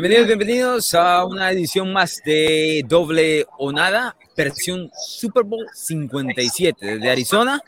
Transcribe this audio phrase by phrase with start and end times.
[0.00, 7.10] Bienvenidos, bienvenidos a una edición más de Doble o Nada, versión Super Bowl 57 desde
[7.10, 7.62] Arizona,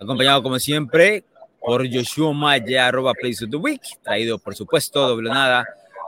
[0.00, 1.24] acompañado como siempre
[1.60, 5.66] por Joshua Maya, arroba Plays of the Week, traído por supuesto Doble o Nada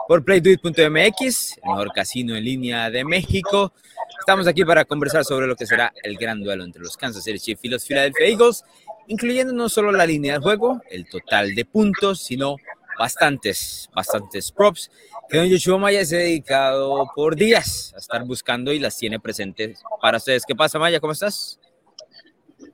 [0.09, 3.75] por PlayDuit.mx, el mejor casino en línea de México.
[4.19, 7.39] Estamos aquí para conversar sobre lo que será el gran duelo entre los Kansas City
[7.39, 8.65] Chiefs y los Philadelphia Eagles,
[9.07, 12.57] incluyendo no solo la línea de juego, el total de puntos, sino
[12.99, 14.91] bastantes, bastantes props
[15.29, 19.21] que don Yoshua Maya se ha dedicado por días a estar buscando y las tiene
[19.21, 20.45] presentes para ustedes.
[20.47, 21.01] ¿Qué pasa, Maya?
[21.01, 21.61] ¿Cómo estás?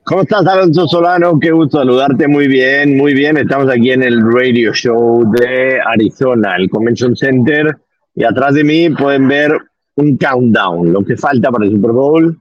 [0.03, 1.39] ¿Cómo estás, Alonso Solano?
[1.39, 2.27] Qué gusto saludarte.
[2.27, 3.37] Muy bien, muy bien.
[3.37, 7.77] Estamos aquí en el radio show de Arizona, el Convention Center.
[8.13, 9.51] Y atrás de mí pueden ver
[9.95, 12.39] un countdown, lo que falta para el Super Bowl.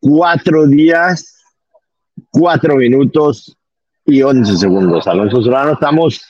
[0.00, 1.42] Cuatro días,
[2.30, 3.56] cuatro minutos
[4.04, 5.06] y once segundos.
[5.06, 6.20] Alonso Solano, estamos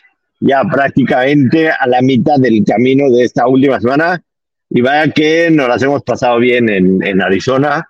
[0.40, 4.22] ya prácticamente a la mitad del camino de esta última semana.
[4.70, 7.86] Y vaya que nos las hemos pasado bien en, Arizona.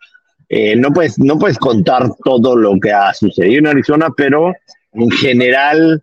[0.49, 4.53] Eh, no, puedes, no puedes contar todo lo que ha sucedido en Arizona, pero
[4.93, 6.03] en general,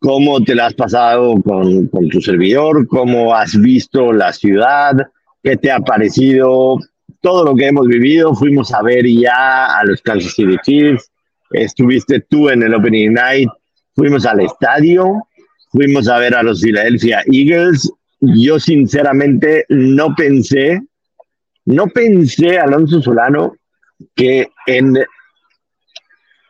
[0.00, 4.94] cómo te la has pasado con, con tu servidor, cómo has visto la ciudad,
[5.42, 6.78] qué te ha parecido
[7.20, 8.34] todo lo que hemos vivido.
[8.34, 11.10] Fuimos a ver ya a los Kansas City Chiefs,
[11.50, 13.50] estuviste tú en el Opening Night,
[13.94, 15.26] fuimos al estadio
[15.70, 17.90] fuimos a ver a los Philadelphia Eagles.
[18.20, 20.82] Yo sinceramente no pensé,
[21.64, 23.54] no pensé, Alonso Solano,
[24.14, 24.98] que en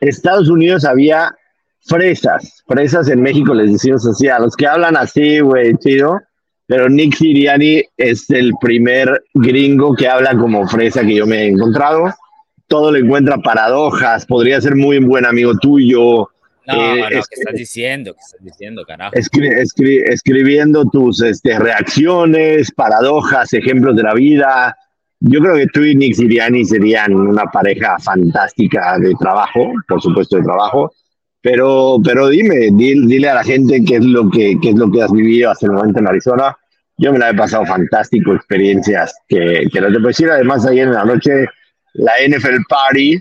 [0.01, 1.35] Estados Unidos había
[1.83, 6.21] fresas, fresas en México les decimos así, a los que hablan así, güey, chido,
[6.67, 11.49] pero Nick Siriani es el primer gringo que habla como fresa que yo me he
[11.49, 12.15] encontrado.
[12.69, 16.31] Todo le encuentra paradojas, podría ser muy buen amigo tuyo,
[16.67, 18.15] no, eh, ¿qué estás diciendo?
[18.15, 19.15] ¿Qué estás diciendo, carajo?
[19.15, 24.77] escribiendo tus este, reacciones, paradojas, ejemplos de la vida.
[25.21, 30.37] Yo creo que tú y Nick Siriani serían una pareja fantástica de trabajo, por supuesto
[30.37, 30.93] de trabajo.
[31.43, 35.03] Pero, pero dime, dile, a la gente qué es lo que qué es lo que
[35.03, 36.57] has vivido hasta el momento en Arizona.
[36.99, 40.31] Yo me la he pasado fantástico, experiencias que, que no te puedo decir.
[40.31, 41.47] Además, ayer en la noche,
[41.95, 43.19] la NFL Party,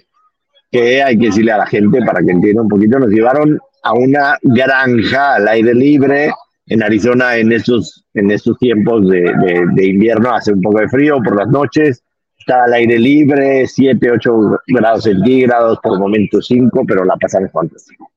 [0.71, 3.93] que hay que decirle a la gente para que entienda un poquito, nos llevaron a
[3.93, 6.31] una granja al aire libre
[6.67, 9.33] en Arizona en estos, en estos tiempos de,
[9.73, 12.03] de, invierno, hace un poco de frío por las noches,
[12.37, 18.11] está al aire libre, 7, 8 grados centígrados, por momentos 5, pero la pasan fantástico.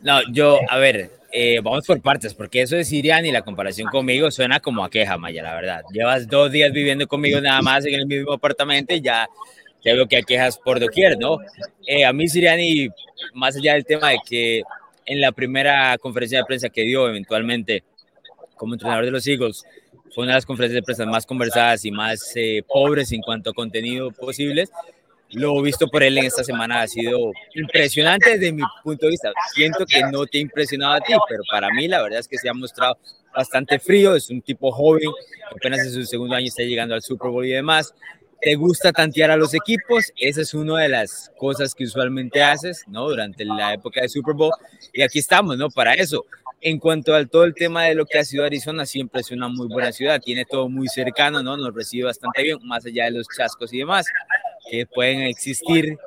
[0.00, 3.90] No, yo, a ver, eh, vamos por partes, porque eso de Sirian y la comparación
[3.90, 5.82] conmigo suena como a queja, Maya, la verdad.
[5.92, 9.28] Llevas dos días viviendo conmigo nada más en el mismo apartamento y ya
[9.86, 11.38] ya veo que hay quejas por doquier, ¿no?
[11.86, 12.88] Eh, a mí Siriani,
[13.34, 14.62] más allá del tema de que
[15.06, 17.84] en la primera conferencia de prensa que dio eventualmente
[18.56, 19.62] como entrenador de los Eagles,
[20.12, 23.50] fue una de las conferencias de prensa más conversadas y más eh, pobres en cuanto
[23.50, 24.72] a contenido posibles.
[25.30, 29.30] Lo visto por él en esta semana ha sido impresionante desde mi punto de vista.
[29.54, 32.38] Siento que no te ha impresionado a ti, pero para mí la verdad es que
[32.38, 32.98] se ha mostrado
[33.32, 34.16] bastante frío.
[34.16, 35.10] Es un tipo joven,
[35.54, 37.94] apenas en su segundo año está llegando al Super Bowl y demás
[38.40, 42.84] te gusta tantear a los equipos, esa es una de las cosas que usualmente haces,
[42.86, 43.08] ¿no?
[43.08, 44.52] Durante la época de Super Bowl,
[44.92, 45.70] y aquí estamos, ¿no?
[45.70, 46.24] Para eso.
[46.60, 49.48] En cuanto al todo el tema de lo que ha sido Arizona, siempre es una
[49.48, 51.56] muy buena ciudad, tiene todo muy cercano, ¿no?
[51.56, 54.06] Nos recibe bastante bien, más allá de los chascos y demás,
[54.70, 55.98] que pueden existir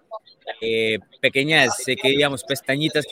[0.62, 3.06] eh, pequeñas, sé que digamos, pestañitas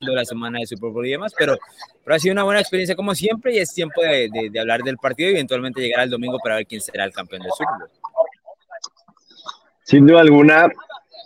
[0.00, 1.56] de la semana de Super Bowl y demás, pero,
[2.04, 4.82] pero ha sido una buena experiencia como siempre y es tiempo de, de, de hablar
[4.82, 7.74] del partido y eventualmente llegar al domingo para ver quién será el campeón del Super
[7.78, 8.04] Bowl.
[9.84, 10.68] Sin duda alguna,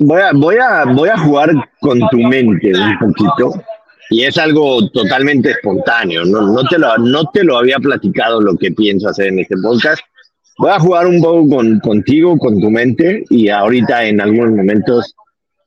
[0.00, 1.50] voy a, voy a, voy a jugar
[1.81, 3.62] con tu mente un poquito.
[4.10, 8.56] Y es algo totalmente espontáneo, no, no, te lo, no te lo había platicado lo
[8.56, 10.00] que pienso hacer en este podcast.
[10.56, 15.14] Voy a jugar un poco con, contigo, con tu mente, y ahorita en algunos momentos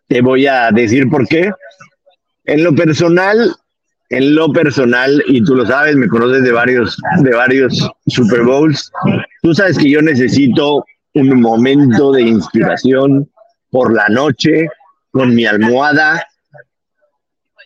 [0.07, 1.51] te voy a decir por qué.
[2.45, 3.55] En lo personal,
[4.09, 8.91] en lo personal, y tú lo sabes, me conoces de varios, de varios Super Bowls,
[9.43, 13.29] tú sabes que yo necesito un momento de inspiración
[13.69, 14.67] por la noche
[15.11, 16.25] con mi almohada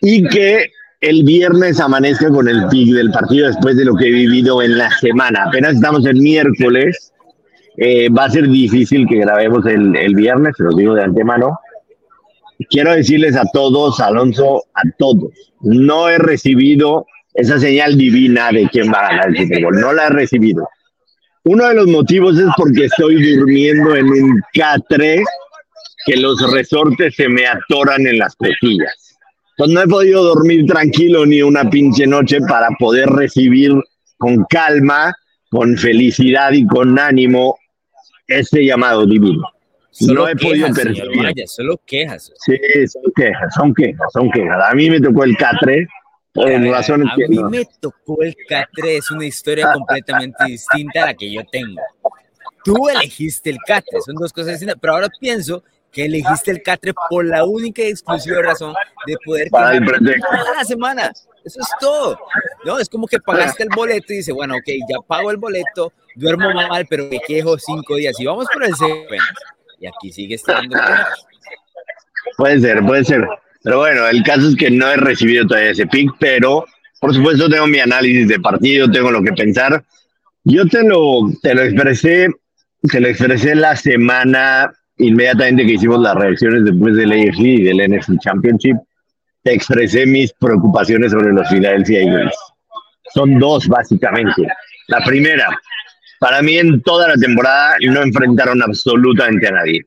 [0.00, 0.70] y que
[1.00, 4.78] el viernes amanezca con el pic del partido después de lo que he vivido en
[4.78, 5.44] la semana.
[5.44, 7.12] Apenas estamos el miércoles
[7.78, 11.58] Eh, va a ser difícil que grabemos el, el viernes, se lo digo de antemano.
[12.70, 17.04] Quiero decirles a todos, Alonso, a todos, no he recibido
[17.34, 19.72] esa señal divina de quién va a ganar el Super.
[19.74, 20.66] No la he recibido.
[21.48, 25.22] Uno de los motivos es porque estoy durmiendo en un catre
[26.04, 29.16] que los resortes se me atoran en las costillas.
[29.50, 33.72] Entonces no he podido dormir tranquilo ni una pinche noche para poder recibir
[34.18, 35.14] con calma,
[35.48, 37.56] con felicidad y con ánimo
[38.26, 39.44] este llamado divino.
[40.00, 41.32] no he podido percibir.
[41.46, 42.32] solo quejas.
[42.44, 42.58] Sí,
[42.88, 44.64] son quejas, son quejas, son quejas.
[44.68, 45.86] A mí me tocó el catre
[46.42, 51.42] a mí me tocó el Catre, es una historia completamente distinta a la que yo
[51.50, 51.80] tengo.
[52.64, 55.62] Tú elegiste el Catre, son dos cosas distintas, pero ahora pienso
[55.92, 58.74] que elegiste el Catre por la única y exclusiva razón
[59.06, 61.12] de poder para toda la semana.
[61.44, 62.18] Eso es todo.
[62.64, 65.92] No, es como que pagaste el boleto y dices, bueno, ok, ya pago el boleto,
[66.16, 69.16] duermo mal, pero me quejo cinco días y vamos por el CP.
[69.78, 70.76] Y aquí sigue estando.
[72.36, 73.26] Puede ser, puede ser.
[73.66, 76.64] Pero bueno, el caso es que no he recibido todavía ese pick, pero
[77.00, 79.84] por supuesto tengo mi análisis de partido, tengo lo que pensar.
[80.44, 82.28] Yo te lo, te lo expresé,
[82.82, 87.90] te lo expresé la semana inmediatamente que hicimos las reacciones después del AFC y del
[87.90, 88.76] NFC Championship.
[89.42, 92.36] Te expresé mis preocupaciones sobre los Philadelphia Eagles.
[93.14, 94.46] Son dos, básicamente.
[94.86, 95.48] La primera,
[96.20, 99.84] para mí en toda la temporada no enfrentaron absolutamente a nadie.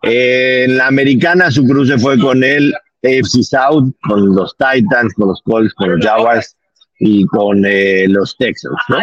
[0.00, 5.42] en la americana su cruce fue con el AFC South, con los Titans, con los
[5.42, 6.56] Colts, con los Jaguars
[6.98, 8.98] y con eh, los Texans, ¿no?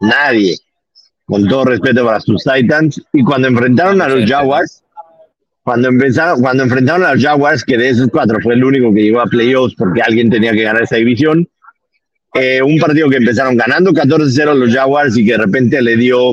[0.00, 0.56] Nadie,
[1.24, 3.02] con todo respeto para sus Titans.
[3.12, 4.82] Y cuando enfrentaron a los Jaguars,
[5.62, 9.02] cuando, empezaron, cuando enfrentaron a los Jaguars, que de esos cuatro fue el único que
[9.02, 11.48] llegó a playoffs porque alguien tenía que ganar esa división,
[12.34, 16.30] eh, un partido que empezaron ganando 14-0 los Jaguars y que de repente le dio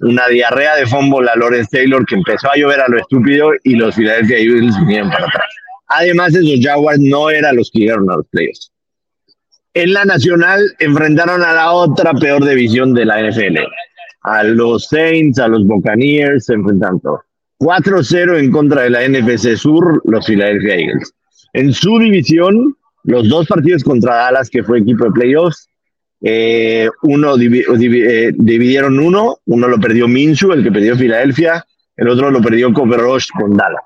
[0.00, 3.76] una diarrea de fútbol a Lawrence Taylor que empezó a llover a lo estúpido y
[3.76, 5.46] los Philadelphia Eagles vinieron para atrás.
[5.88, 8.72] Además, esos Jaguars no eran los que llegaron a los playoffs.
[9.74, 13.58] En la nacional enfrentaron a la otra peor división de la NFL.
[14.22, 17.00] A los Saints, a los Buccaneers, se enfrentaron
[17.58, 21.12] 4-0 en contra de la NFC Sur, los Philadelphia Eagles.
[21.52, 25.68] En su división, los dos partidos contra Dallas, que fue equipo de playoffs,
[26.22, 31.64] eh, uno eh, dividieron uno, uno lo perdió Minshew, el que perdió Filadelfia,
[31.96, 33.00] el otro lo perdió Cooper
[33.38, 33.82] con Dallas.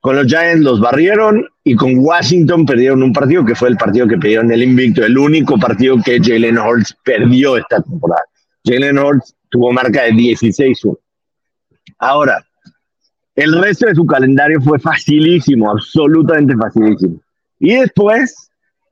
[0.00, 4.06] Con los Giants los barrieron y con Washington perdieron un partido que fue el partido
[4.08, 8.22] que perdieron el invicto, el único partido que Jalen Hurts perdió esta temporada.
[8.64, 10.96] Jalen Hurts tuvo marca de 16-1.
[11.98, 12.42] Ahora,
[13.34, 17.20] el resto de su calendario fue facilísimo, absolutamente facilísimo.
[17.58, 18.50] Y después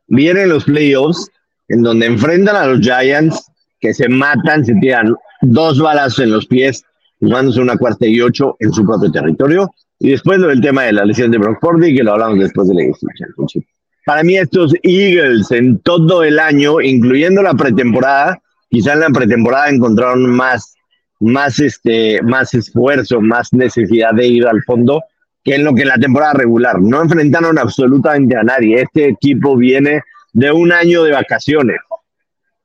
[0.09, 1.31] vienen los playoffs,
[1.69, 3.51] en donde enfrentan a los Giants,
[3.81, 6.85] que se matan, se tiran dos balas en los pies,
[7.21, 9.71] jugándose una cuarta y ocho en su propio territorio.
[10.01, 12.69] Y después lo del tema de la lesión de Brock Purdy, que lo hablamos después
[12.69, 12.83] de la
[13.17, 13.65] Championship.
[14.05, 18.41] Para mí estos Eagles en todo el año, incluyendo la pretemporada,
[18.71, 20.75] quizá en la pretemporada encontraron más,
[21.21, 25.03] más, este, más esfuerzo, más necesidad de ir al fondo
[25.45, 26.81] que en lo que en la temporada regular.
[26.81, 28.83] No enfrentaron absolutamente a nadie.
[28.83, 30.03] Este equipo viene
[30.33, 31.77] de un año de vacaciones.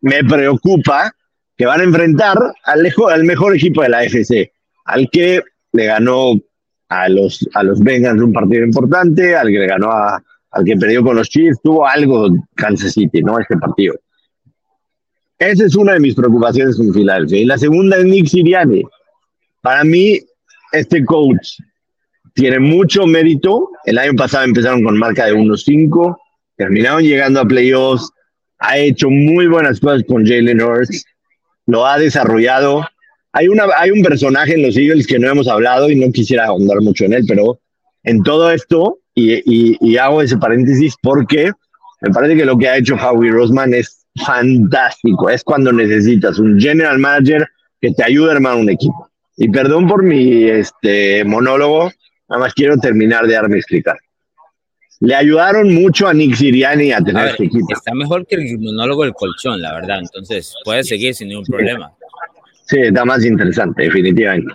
[0.01, 1.13] Me preocupa
[1.57, 4.51] que van a enfrentar al, al mejor equipo de la FC,
[4.85, 5.41] al que
[5.71, 6.35] le ganó
[7.01, 10.77] a los, a los Bengals un partido importante, al que le ganó a, al que
[10.77, 13.39] perdió con los Chiefs, tuvo algo Kansas City, ¿no?
[13.39, 13.95] Este partido.
[15.39, 17.39] Esa es una de mis preocupaciones con Filadelfia.
[17.39, 18.83] Y la segunda es Nick Sirianni.
[19.61, 20.19] Para mí,
[20.71, 21.59] este coach
[22.33, 23.69] tiene mucho mérito.
[23.85, 26.15] El año pasado empezaron con marca de 1-5,
[26.55, 28.09] terminaron llegando a playoffs,
[28.59, 31.05] ha hecho muy buenas cosas con Jalen Hurts,
[31.65, 32.85] lo ha desarrollado
[33.33, 36.45] hay, una, hay un personaje en los Eagles que no hemos hablado y no quisiera
[36.45, 37.59] ahondar mucho en él, pero
[38.03, 41.51] en todo esto, y, y, hago ese paréntesis porque
[42.01, 45.29] me parece que lo que ha hecho Howie Rosman es fantástico.
[45.29, 47.47] Es cuando necesitas un general manager
[47.79, 49.09] que te ayude a armar un equipo.
[49.37, 51.91] Y perdón por mi este, monólogo,
[52.29, 53.97] nada más quiero terminar de darme explicar.
[54.99, 57.67] Le ayudaron mucho a Nick Siriani a tener este equipo.
[57.69, 59.99] Está mejor que el monólogo del colchón, la verdad.
[59.99, 61.93] Entonces, puede seguir sin ningún problema.
[62.65, 64.53] Sí, está más interesante, definitivamente.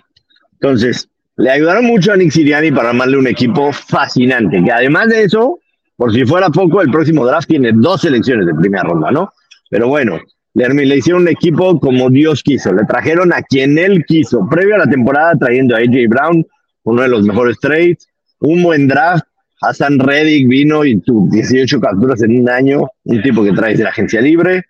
[0.54, 5.24] Entonces, le ayudaron mucho a Nick Siriani para armarle un equipo fascinante, que además de
[5.24, 5.60] eso,
[5.96, 9.32] por si fuera poco, el próximo draft tiene dos selecciones de primera ronda, ¿no?
[9.70, 10.18] Pero bueno,
[10.54, 14.74] le, le hicieron un equipo como Dios quiso, le trajeron a quien él quiso, previo
[14.74, 16.46] a la temporada trayendo a AJ Brown,
[16.84, 18.08] uno de los mejores trades,
[18.40, 19.24] un buen draft,
[19.60, 23.84] Hassan Reddick vino y tuvo 18 capturas en un año, un tipo que trae de
[23.84, 24.64] la agencia libre,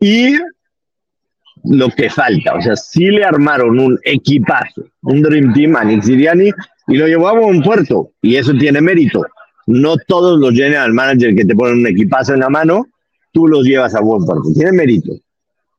[0.00, 0.36] y
[1.64, 2.54] lo que falta.
[2.54, 6.50] O sea, sí le armaron un equipazo, un Dream Team a Nick Siriani
[6.88, 8.10] y lo llevó a buen puerto.
[8.22, 9.24] Y eso tiene mérito.
[9.66, 12.86] No todos los general manager que te ponen un equipazo en la mano,
[13.32, 14.52] tú los llevas a buen puerto.
[14.54, 15.12] Tiene mérito.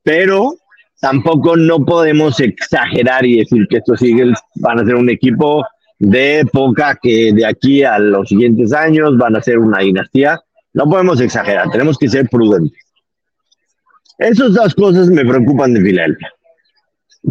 [0.04, 0.56] Pero
[1.02, 5.66] tampoco no podemos exagerar y decir que estos Eagles van a ser un equipo
[6.00, 10.40] de época que de aquí a los siguientes años van a ser una dinastía.
[10.74, 12.83] No podemos exagerar, tenemos que ser prudentes.
[14.18, 16.32] Esas dos cosas me preocupan de Filadelfia.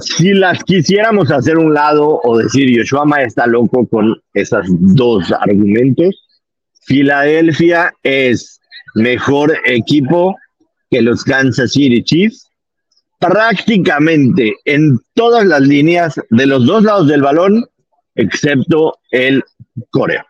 [0.00, 6.14] Si las quisiéramos hacer un lado o decir Yoshua está loco con esos dos argumentos,
[6.86, 8.60] Filadelfia es
[8.94, 10.36] mejor equipo
[10.90, 12.48] que los Kansas City Chiefs
[13.18, 17.64] prácticamente en todas las líneas de los dos lados del balón,
[18.16, 19.44] excepto el
[19.90, 20.26] Corea.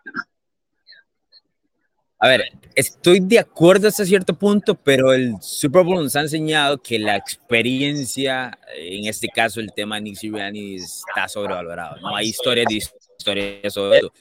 [2.19, 2.43] A ver,
[2.75, 7.15] estoy de acuerdo hasta cierto punto, pero el Super Bowl nos ha enseñado que la
[7.15, 11.99] experiencia, en este caso el tema de Nick Sirianni, está sobrevalorado.
[12.01, 14.11] No hay historia de historia sobre eso.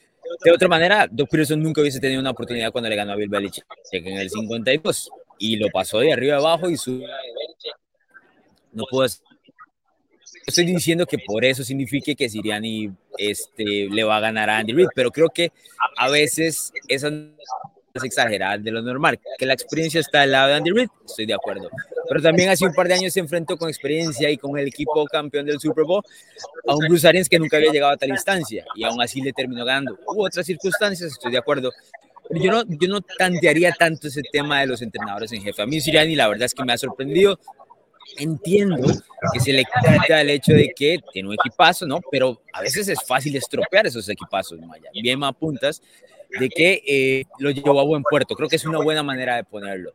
[0.44, 3.28] De otra manera, Doug Peterson nunca hubiese tenido una oportunidad cuando le ganó a Bill
[3.28, 7.02] Belichick en el 52 y lo pasó de arriba abajo y su
[8.72, 9.06] no puedo
[10.46, 14.72] estoy diciendo que por eso signifique que Siriani este, le va a ganar a Andy
[14.72, 15.52] Reid, pero creo que
[15.96, 17.10] a veces esa
[17.94, 19.20] es exagerada de lo normal.
[19.38, 21.70] Que la experiencia está al lado de Andy Reid, estoy de acuerdo.
[22.08, 25.04] Pero también hace un par de años se enfrentó con experiencia y con el equipo
[25.06, 26.02] campeón del Super Bowl
[26.66, 29.32] a un Bruce Arians que nunca había llegado a tal instancia y aún así le
[29.32, 29.98] terminó ganando.
[30.06, 31.70] Hubo otras circunstancias, estoy de acuerdo.
[32.28, 35.62] Pero yo no, yo no tantearía tanto ese tema de los entrenadores en jefe.
[35.62, 37.38] A mí Siriani la verdad es que me ha sorprendido
[38.18, 38.76] entiendo
[39.32, 42.00] que se le quita el hecho de que tiene un equipazo, ¿no?
[42.10, 44.90] Pero a veces es fácil estropear esos equipazos, Maya.
[44.92, 45.82] Bien me apuntas
[46.38, 48.34] de que eh, lo llevó a buen puerto.
[48.34, 49.92] Creo que es una buena manera de ponerlo.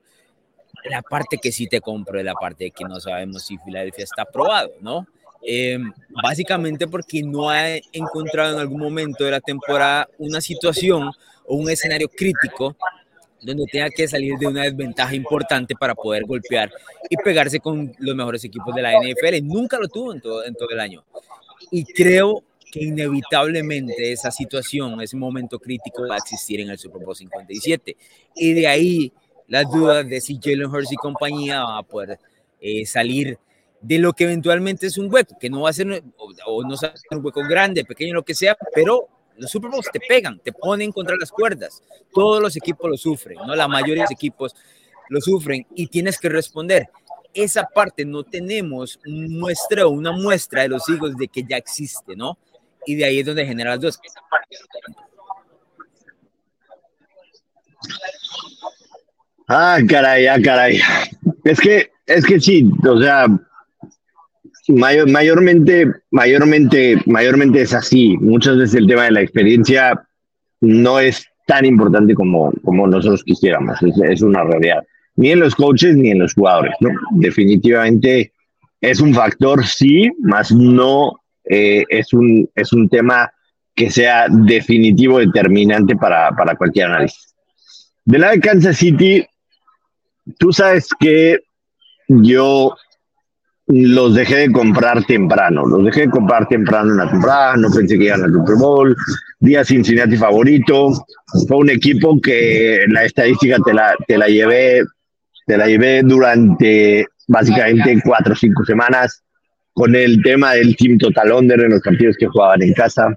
[0.86, 4.04] La parte que sí te compro es la parte de que no sabemos si Filadelfia
[4.04, 5.08] está aprobado, ¿no?
[5.42, 5.92] Em,
[6.22, 11.12] básicamente porque no ha encontrado en algún momento de la temporada una situación
[11.46, 12.76] o un escenario crítico
[13.42, 16.72] donde tenga que salir de una desventaja importante para poder golpear
[17.10, 19.42] y pegarse con los mejores equipos de la NFL.
[19.44, 21.04] Nunca lo tuvo en todo, en todo el año.
[21.72, 27.04] Y creo que inevitablemente esa situación, ese momento crítico va a existir en el Super
[27.04, 27.96] Bowl 57.
[28.36, 29.14] Y de ahí
[29.48, 32.20] las dudas de si Jalen Hurts y compañía van a poder
[32.60, 33.38] eh, salir
[33.80, 36.76] de lo que eventualmente es un hueco, que no va a ser, o, o no
[36.76, 39.08] ser un hueco grande, pequeño, lo que sea, pero
[39.38, 41.82] los Super Bowls te pegan, te ponen contra las cuerdas.
[42.14, 43.56] Todos los equipos lo sufren, ¿no?
[43.56, 44.56] La mayoría de los equipos
[45.10, 46.90] lo sufren y tienes que responder.
[47.34, 52.38] Esa parte no tenemos muestra una muestra de los hijos de que ya existe, ¿no?
[52.88, 54.00] Y de ahí es donde genera las dos.
[59.48, 60.80] Ah, caray, ah, caray.
[61.44, 63.28] Es que, es que sí, o sea,
[64.70, 68.18] Mayor, mayormente, mayormente, mayormente es así.
[68.18, 70.06] Muchas veces el tema de la experiencia
[70.60, 73.78] no es tan importante como, como nosotros quisiéramos.
[73.82, 74.84] Es, una realidad.
[75.16, 76.74] Ni en los coaches ni en los jugadores.
[77.12, 78.34] Definitivamente
[78.82, 81.14] es un factor, sí, más no
[81.50, 83.32] eh, es, un, es un tema
[83.76, 87.36] que sea definitivo, determinante para, para cualquier análisis.
[88.06, 89.26] De la de Kansas City,
[90.40, 91.40] tú sabes que
[92.08, 92.76] yo
[93.68, 95.66] los dejé de comprar temprano.
[95.66, 97.58] Los dejé de comprar temprano en la temporada.
[97.58, 98.96] No pensé que iban al Super Bowl.
[99.40, 100.92] Día Cincinnati favorito.
[101.48, 104.84] Fue un equipo que la estadística te la, te la llevé,
[105.46, 109.22] te la llevé durante básicamente cuatro o cinco semanas
[109.78, 113.16] con el tema del Team Total Under en los partidos que jugaban en casa.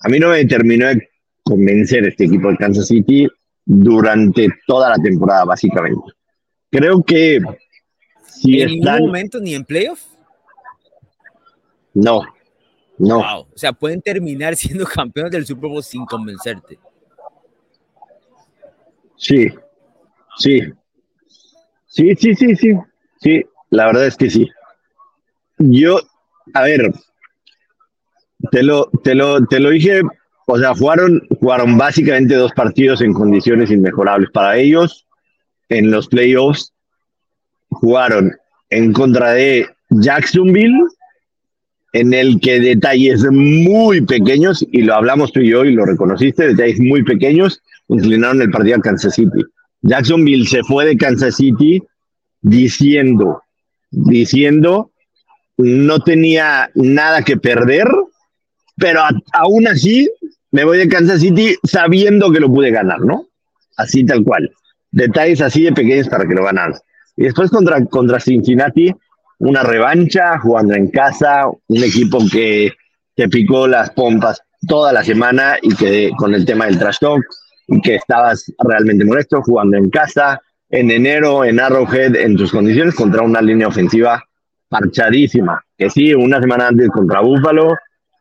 [0.00, 1.08] A mí no me terminó de
[1.42, 3.26] convencer este equipo de Kansas City
[3.64, 6.12] durante toda la temporada, básicamente.
[6.70, 10.02] Creo que ¿En ningún momento ni en playoff?
[11.94, 12.20] No,
[12.98, 13.40] no.
[13.40, 16.78] O sea, pueden terminar siendo campeones del Super Bowl sin convencerte.
[19.16, 19.48] Sí,
[20.36, 20.60] sí.
[21.86, 22.74] Sí, sí, sí, sí.
[23.18, 24.46] Sí, la verdad es que sí.
[25.70, 26.00] Yo,
[26.54, 26.92] a ver,
[28.50, 30.02] te lo, te lo, te lo dije,
[30.46, 35.06] o sea, jugaron, jugaron básicamente dos partidos en condiciones inmejorables para ellos
[35.68, 36.72] en los playoffs
[37.70, 38.32] jugaron
[38.70, 40.78] en contra de Jacksonville,
[41.92, 46.48] en el que detalles muy pequeños, y lo hablamos tú y yo y lo reconociste,
[46.48, 49.44] detalles muy pequeños, inclinaron el partido a Kansas City.
[49.82, 51.82] Jacksonville se fue de Kansas City
[52.40, 53.42] diciendo,
[53.90, 54.90] diciendo,
[55.56, 57.88] no tenía nada que perder,
[58.76, 60.10] pero aún así
[60.50, 63.26] me voy de Kansas City sabiendo que lo pude ganar, ¿no?
[63.76, 64.50] Así tal cual.
[64.90, 66.74] Detalles así de pequeños para que lo ganaran.
[67.16, 68.92] Y después contra, contra Cincinnati,
[69.38, 72.72] una revancha jugando en casa, un equipo que
[73.14, 77.24] te picó las pompas toda la semana y que con el tema del trash talk
[77.66, 80.40] y que estabas realmente molesto jugando en casa
[80.70, 84.24] en enero en Arrowhead en tus condiciones contra una línea ofensiva
[84.72, 85.62] parchadísima.
[85.76, 87.76] Que sí, una semana antes contra Buffalo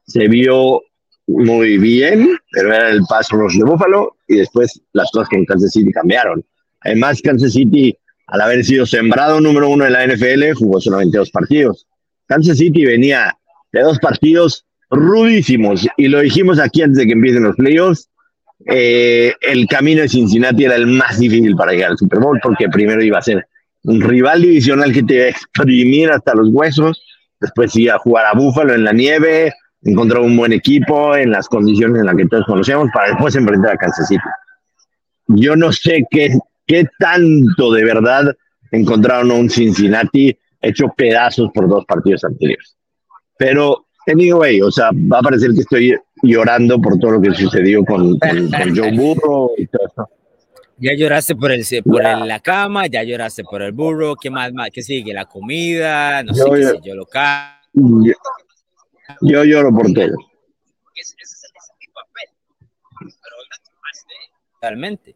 [0.06, 0.82] se vio
[1.28, 5.46] muy bien, pero era el paso rush de Buffalo y después las cosas que en
[5.46, 6.44] Kansas City cambiaron.
[6.82, 11.32] Además, Kansas City, al haber sido sembrado número uno de la NFL, jugó solamente dos
[11.32, 11.88] partidos.
[12.28, 13.34] Kansas City venía
[13.72, 18.10] de dos partidos rudísimos y lo dijimos aquí antes de que empiecen los playoffs.
[18.66, 22.68] Eh, el camino de Cincinnati era el más difícil para llegar al Super Bowl porque
[22.68, 23.48] primero iba a ser
[23.84, 27.04] un rival divisional que te iba a exprimir hasta los huesos,
[27.40, 31.48] después iba a jugar a Búfalo en la nieve, encontrar un buen equipo en las
[31.48, 34.22] condiciones en las que todos conocemos para después enfrentar a Kansas City.
[35.28, 38.36] Yo no sé qué, qué tanto de verdad
[38.72, 42.76] encontraron a un Cincinnati hecho pedazos por dos partidos anteriores.
[43.38, 47.84] Pero, anyway, o sea, va a parecer que estoy llorando por todo lo que sucedió
[47.84, 50.10] con, con, Joe Burrow y todo eso.
[50.82, 54.70] Ya lloraste por el por la cama, ya lloraste por el burro, ¿qué más, más?
[54.74, 55.14] ¿Qué sigue?
[55.14, 57.56] La comida, no sé qué sé yo, local.
[57.74, 58.14] Yo,
[59.22, 60.16] yo lloro por todo.
[64.62, 65.16] Realmente.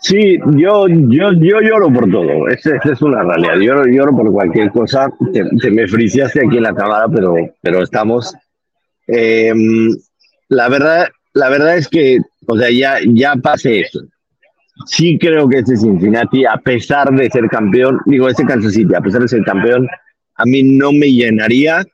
[0.00, 2.48] Sí, yo, yo, yo lloro por todo.
[2.48, 3.56] Esa es una realidad.
[3.60, 5.10] Yo lloro por cualquier cosa.
[5.32, 8.34] Te, me friseaste aquí en la cámara, pero, pero estamos.
[9.06, 9.90] Em,
[10.48, 14.00] la verdad, la verdad es que, o sea, ya, ya pasé eso.
[14.86, 19.00] Sí creo que este Cincinnati, a pesar de ser campeón, digo, este Kansas City, a
[19.00, 19.86] pesar de ser campeón,
[20.36, 21.84] a mí no me llenaría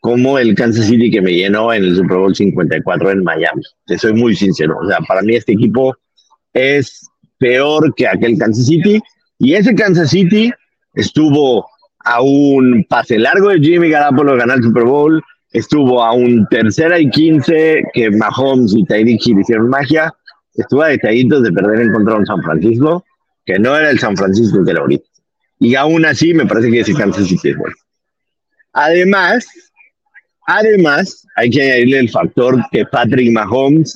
[0.00, 3.62] como el Kansas City que me llenó en el Super Bowl 54 en Miami.
[3.86, 4.78] Te soy muy sincero.
[4.82, 5.94] O sea, para mí este equipo
[6.54, 9.00] es peor que aquel Kansas City.
[9.38, 10.50] Y ese Kansas City
[10.94, 11.68] estuvo
[12.04, 16.98] a un pase largo de Jimmy Garoppolo ganar el Super Bowl, estuvo a un tercera
[16.98, 20.14] y quince que Mahomes y Tyreek hicieron magia,
[20.54, 23.04] estuvo a detallitos de perder en contra de un San Francisco,
[23.44, 25.04] que no era el San Francisco que era ahorita.
[25.58, 27.74] Y aún así me parece que ese Kansas City es bueno.
[28.72, 29.46] Además,
[30.46, 33.94] además, hay que añadirle el factor que Patrick Mahomes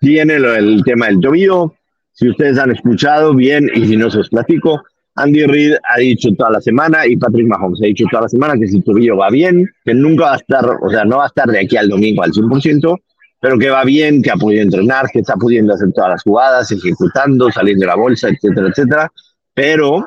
[0.00, 1.74] tiene el tema del tobillo.
[2.12, 4.82] Si ustedes han escuchado bien y si no se os platico,
[5.18, 8.54] Andy Reid ha dicho toda la semana y Patrick Mahomes ha dicho toda la semana
[8.58, 11.28] que si tobillo va bien, que nunca va a estar, o sea, no va a
[11.28, 12.98] estar de aquí al domingo al 100%,
[13.40, 16.70] pero que va bien, que ha podido entrenar, que está pudiendo hacer todas las jugadas,
[16.70, 19.12] ejecutando, saliendo de la bolsa, etcétera, etcétera.
[19.54, 20.06] Pero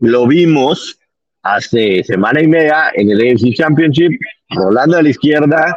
[0.00, 0.98] lo vimos
[1.42, 4.12] hace semana y media en el AFC Championship,
[4.50, 5.76] rolando a la izquierda,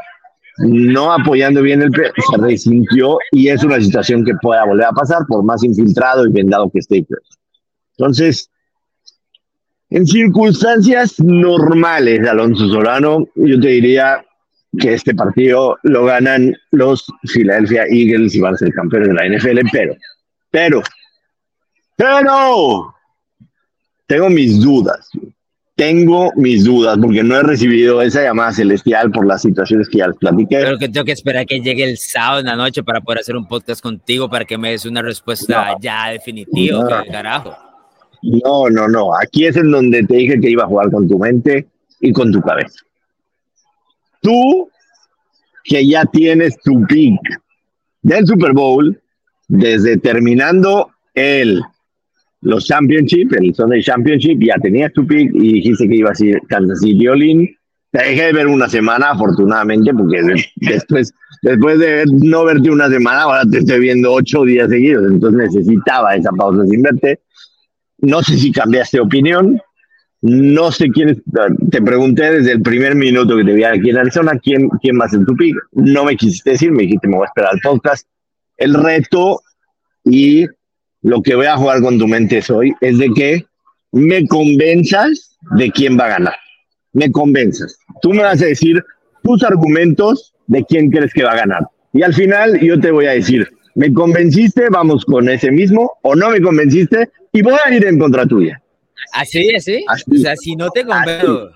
[0.59, 4.91] no apoyando bien el pie, se resintió y es una situación que pueda volver a
[4.91, 7.05] pasar por más infiltrado y vendado que esté.
[7.97, 8.49] Entonces,
[9.89, 14.25] en circunstancias normales, Alonso Solano, yo te diría
[14.77, 19.37] que este partido lo ganan los Philadelphia Eagles y van a ser campeones de la
[19.37, 19.95] NFL, pero,
[20.51, 20.81] pero,
[21.95, 22.93] pero,
[24.07, 25.09] tengo mis dudas.
[25.75, 30.07] Tengo mis dudas porque no he recibido esa llamada celestial por las situaciones que ya
[30.07, 30.57] les platiqué.
[30.57, 33.35] Pero que tengo que esperar que llegue el sábado en la noche para poder hacer
[33.35, 37.03] un podcast contigo para que me des una respuesta ya definitiva.
[37.11, 37.74] carajo?
[38.25, 39.15] No, no, no.
[39.15, 41.67] Aquí es en donde te dije que iba a jugar con tu mente
[41.99, 42.79] y con tu cabeza.
[44.21, 44.69] Tú,
[45.63, 47.19] que ya tienes tu pick
[48.01, 48.99] del Super Bowl,
[49.47, 51.61] desde terminando el
[52.41, 56.39] los Championship, el Sunday Championship, ya tenías tu pick y dijiste que iba a ser
[56.47, 57.49] Kansas City Olin.
[57.91, 60.21] Te dejé de ver una semana, afortunadamente, porque
[60.57, 65.53] después, después de no verte una semana, ahora te estoy viendo ocho días seguidos, entonces
[65.53, 67.19] necesitaba esa pausa sin verte.
[68.05, 69.59] No sé si cambiaste de opinión,
[70.21, 71.23] no sé quién
[71.69, 75.07] te pregunté desde el primer minuto que te vi aquí en Arizona, quién, quién a
[75.07, 75.55] ser tu pick.
[75.73, 78.07] No me quisiste decir, me dijiste, me voy a esperar al podcast.
[78.57, 79.41] El reto
[80.03, 80.45] y
[81.01, 83.45] lo que voy a jugar con tu mente hoy es de que
[83.91, 86.35] me convenzas de quién va a ganar.
[86.93, 87.77] Me convenzas.
[88.01, 88.83] Tú me vas a decir
[89.23, 91.67] tus argumentos de quién crees que va a ganar.
[91.93, 94.69] Y al final yo te voy a decir, ¿me convenciste?
[94.69, 95.91] Vamos con ese mismo.
[96.01, 97.09] ¿O no me convenciste?
[97.31, 98.61] Y voy a ir en contra tuya.
[99.13, 99.83] Así, así.
[99.87, 100.03] así.
[100.11, 101.51] O sea, si no te convenzo.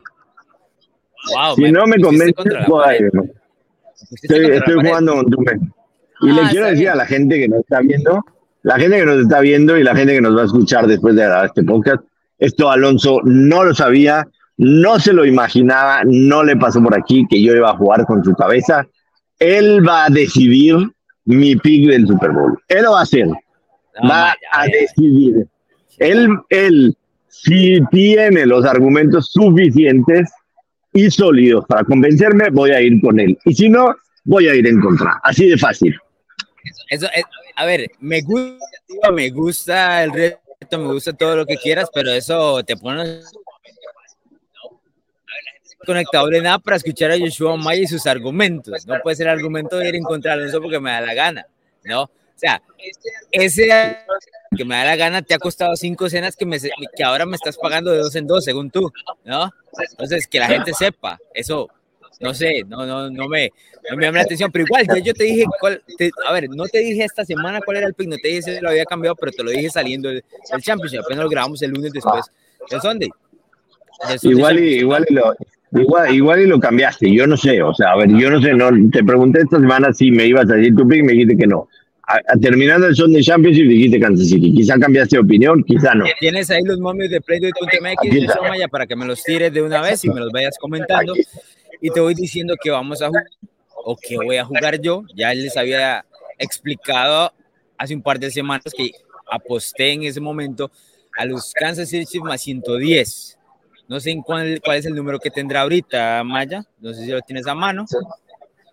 [1.36, 2.46] Wow, si no me convences,
[4.22, 5.66] Estoy, estoy jugando con tu mente.
[6.22, 8.24] Y le ah, quiero decir a la gente que nos está viendo
[8.64, 11.16] la gente que nos está viendo y la gente que nos va a escuchar después
[11.16, 12.04] de este podcast,
[12.38, 14.28] esto Alonso no lo sabía,
[14.58, 18.24] no se lo imaginaba, no le pasó por aquí que yo iba a jugar con
[18.24, 18.86] su cabeza.
[19.40, 20.76] Él va a decidir
[21.26, 22.58] mi pick del Super Bowl.
[22.68, 23.28] Él lo va a hacer.
[24.10, 25.48] va a decidir.
[25.98, 26.96] Él, él
[27.28, 30.32] Si tiene los argumentos suficientes
[30.94, 33.38] y sólidos para convencerme, voy a ir con él.
[33.46, 35.20] Y si no, voy a ir en contra.
[35.24, 35.96] Así de fácil.
[36.90, 37.24] Eso, eh,
[37.56, 40.40] a ver, me gusta, me gusta el reto,
[40.80, 43.22] me gusta todo lo que quieras, pero eso te pone
[45.90, 48.86] conectado de nada para escuchar a Joshua Maya y sus argumentos.
[48.86, 51.48] No puede ser argumento de ir en contra de eso porque me da la gana,
[51.84, 52.04] ¿no?
[52.04, 52.62] O sea,
[53.32, 53.68] ese
[54.56, 57.36] que me da la gana te ha costado cinco cenas que, me, que ahora me
[57.36, 58.92] estás pagando de dos en dos, según tú,
[59.26, 59.52] ¿no?
[59.92, 61.68] Entonces, que la gente sepa, eso,
[62.20, 63.52] no sé, no, no, no, me,
[63.90, 65.84] no me llama la atención, pero igual, yo, te dije, cuál,
[66.28, 68.60] a ver, no te dije esta semana cuál era el pick, no te dije si
[68.60, 70.24] lo había cambiado, pero te lo dije saliendo el,
[70.54, 72.26] el Championship, apenas lo grabamos el lunes después
[72.70, 73.10] del Sunday.
[74.22, 75.36] igual, y, igual, y lo,
[75.72, 78.54] igual, igual y lo cambiaste, yo no sé, o sea, a ver, yo no sé,
[78.54, 81.48] no, te pregunté esta semana si me ibas a decir tu pick, me dijiste que
[81.48, 81.68] no
[82.42, 84.54] terminando el Sunday Championship dijiste Kansas City.
[84.54, 86.06] Quizá cambiaste de opinión, quizá no.
[86.20, 90.04] Tienes ahí los momios de Playdoy.mx Maya para que me los tires de una vez
[90.04, 91.14] y me los vayas comentando.
[91.82, 93.26] Y te voy diciendo que vamos a jugar
[93.76, 95.04] o que voy a jugar yo.
[95.16, 96.06] Ya les había
[96.38, 97.32] explicado
[97.78, 98.92] hace un par de semanas que
[99.32, 100.72] aposté en ese momento
[101.18, 103.38] a los Kansas City Chiefs más 110.
[103.90, 106.64] No sé en cuál, cuál es el número que tendrá ahorita, Maya.
[106.80, 107.86] No sé si lo tienes a mano.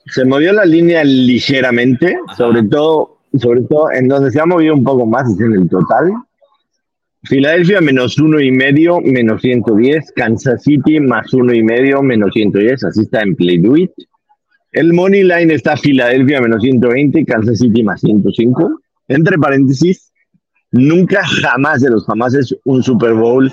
[0.06, 4.84] Se movió la línea ligeramente, sobre todo sobre todo en donde se ha movido un
[4.84, 6.12] poco más es en el total.
[7.24, 10.12] Filadelfia menos uno y medio, menos 110.
[10.14, 12.84] Kansas City más uno y medio, menos 110.
[12.84, 13.90] Así está en Play Do It.
[14.72, 18.80] El money line está Filadelfia menos 120, Kansas City más 105.
[19.08, 20.12] Entre paréntesis,
[20.70, 23.50] nunca jamás de los jamás es un Super Bowl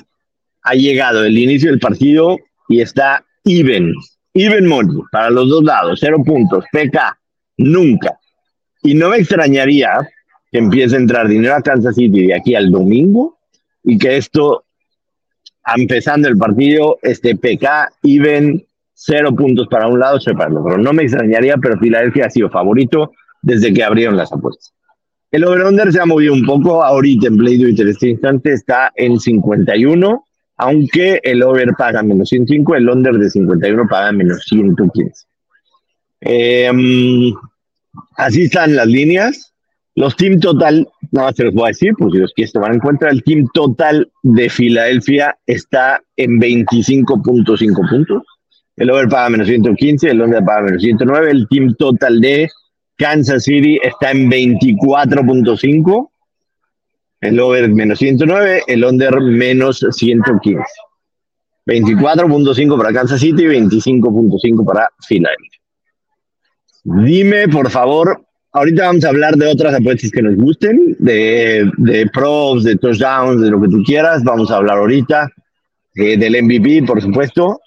[0.63, 2.37] ha llegado el inicio del partido
[2.69, 3.93] y está even,
[4.33, 7.17] even money para los dos lados, cero puntos, PK,
[7.57, 8.17] nunca.
[8.81, 10.09] Y no me extrañaría
[10.51, 13.37] que empiece a entrar dinero a Kansas City de aquí al domingo
[13.83, 14.65] y que esto,
[15.75, 20.77] empezando el partido, este PK, even, cero puntos para un lado, cero para el otro.
[20.77, 24.73] No me extrañaría, pero Filadelfia ha sido favorito desde que abrieron las apuestas.
[25.31, 26.83] El over-under se ha movido un poco.
[26.83, 30.23] Ahorita en Play en este instante está en 51,
[30.63, 35.25] aunque el over paga menos 105, el under de 51 paga menos 115.
[36.21, 36.71] Eh,
[38.17, 39.53] Así están las líneas.
[39.95, 42.73] Los team total, nada más se los voy a decir, por si los quieres tomar
[42.73, 48.23] en cuenta, el team total de Filadelfia está en 25.5 puntos.
[48.75, 51.29] El over paga menos 115, el under paga menos 109.
[51.29, 52.49] El team total de
[52.97, 56.09] Kansas City está en 24.5.
[57.23, 60.61] El over menos 109, el under menos 115.
[61.65, 65.59] 24.5 para Kansas City, 25.5 para Filadelfia.
[66.83, 72.07] Dime, por favor, ahorita vamos a hablar de otras apuestas que nos gusten, de, de
[72.07, 74.21] pros, de touchdowns, de lo que tú quieras.
[74.25, 75.31] Vamos a hablar ahorita
[75.95, 77.61] eh, del MVP, por supuesto.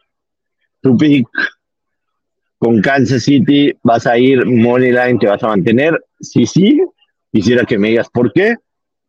[0.82, 1.26] Tu pick
[2.58, 5.98] con Kansas City, vas a ir Moneyline, te vas a mantener.
[6.20, 6.78] Sí, sí,
[7.32, 8.56] quisiera que me digas por qué,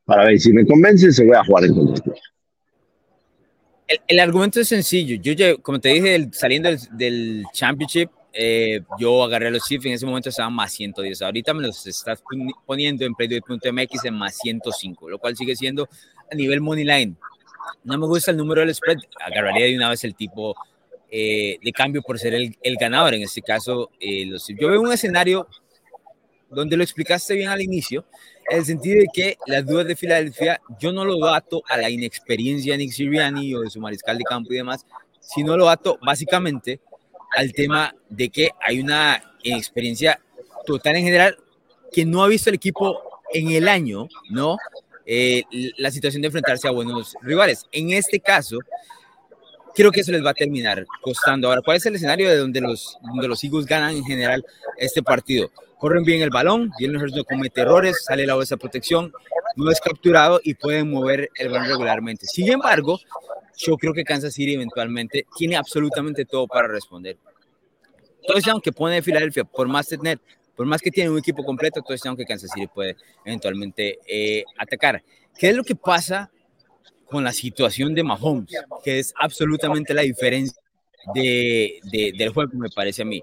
[0.08, 2.14] para ver si me convences, se voy a jugar en contra.
[4.08, 5.22] El, argumento es sencillo.
[5.22, 10.30] Yo, como te dije, saliendo del, championship, eh, yo agarré los Chiefs en ese momento
[10.30, 11.22] estaban más 110.
[11.22, 12.24] Ahorita me los estás
[12.66, 15.90] poniendo en Playdoy.mx en más 105, lo cual sigue siendo
[16.32, 17.16] a nivel money line.
[17.84, 20.56] No me gusta el número del spread, agarraría de una vez el tipo
[21.12, 23.14] eh, de cambio por ser el, el, ganador.
[23.14, 25.48] En este caso, eh, los, yo veo un escenario
[26.50, 28.06] donde lo explicaste bien al inicio,
[28.50, 31.90] en el sentido de que las dudas de Filadelfia, yo no lo dato a la
[31.90, 34.86] inexperiencia de Nick Sirianni o de su mariscal de campo y demás,
[35.20, 36.80] sino lo dato básicamente
[37.36, 40.20] al tema de que hay una experiencia
[40.66, 41.38] total en general
[41.92, 43.02] que no ha visto el equipo
[43.34, 44.58] en el año, ¿no?
[45.06, 45.44] Eh,
[45.78, 47.66] la situación de enfrentarse a buenos rivales.
[47.72, 48.60] En este caso,
[49.74, 51.48] creo que eso les va a terminar costando.
[51.50, 54.46] Ahora, ¿cuál es el escenario de donde los, donde los Eagles ganan en general
[54.78, 55.50] este partido?
[55.78, 59.14] Corren bien el balón, Jalen Hurts no comete errores, sale la bolsa de protección,
[59.56, 62.26] no es capturado y pueden mover el balón regularmente.
[62.26, 63.00] Sin embargo,
[63.58, 67.18] yo creo que Kansas City eventualmente tiene absolutamente todo para responder.
[68.28, 69.88] Touchdown que pone Filadelfia, por más
[70.56, 75.04] por más que tiene un equipo completo, touchdown que Kansas City puede eventualmente eh, atacar.
[75.38, 76.32] ¿Qué es lo que pasa
[77.06, 78.50] con la situación de Mahomes?
[78.84, 80.60] Que es absolutamente la diferencia
[81.14, 81.80] de,
[82.18, 83.22] del juego, me parece a mí.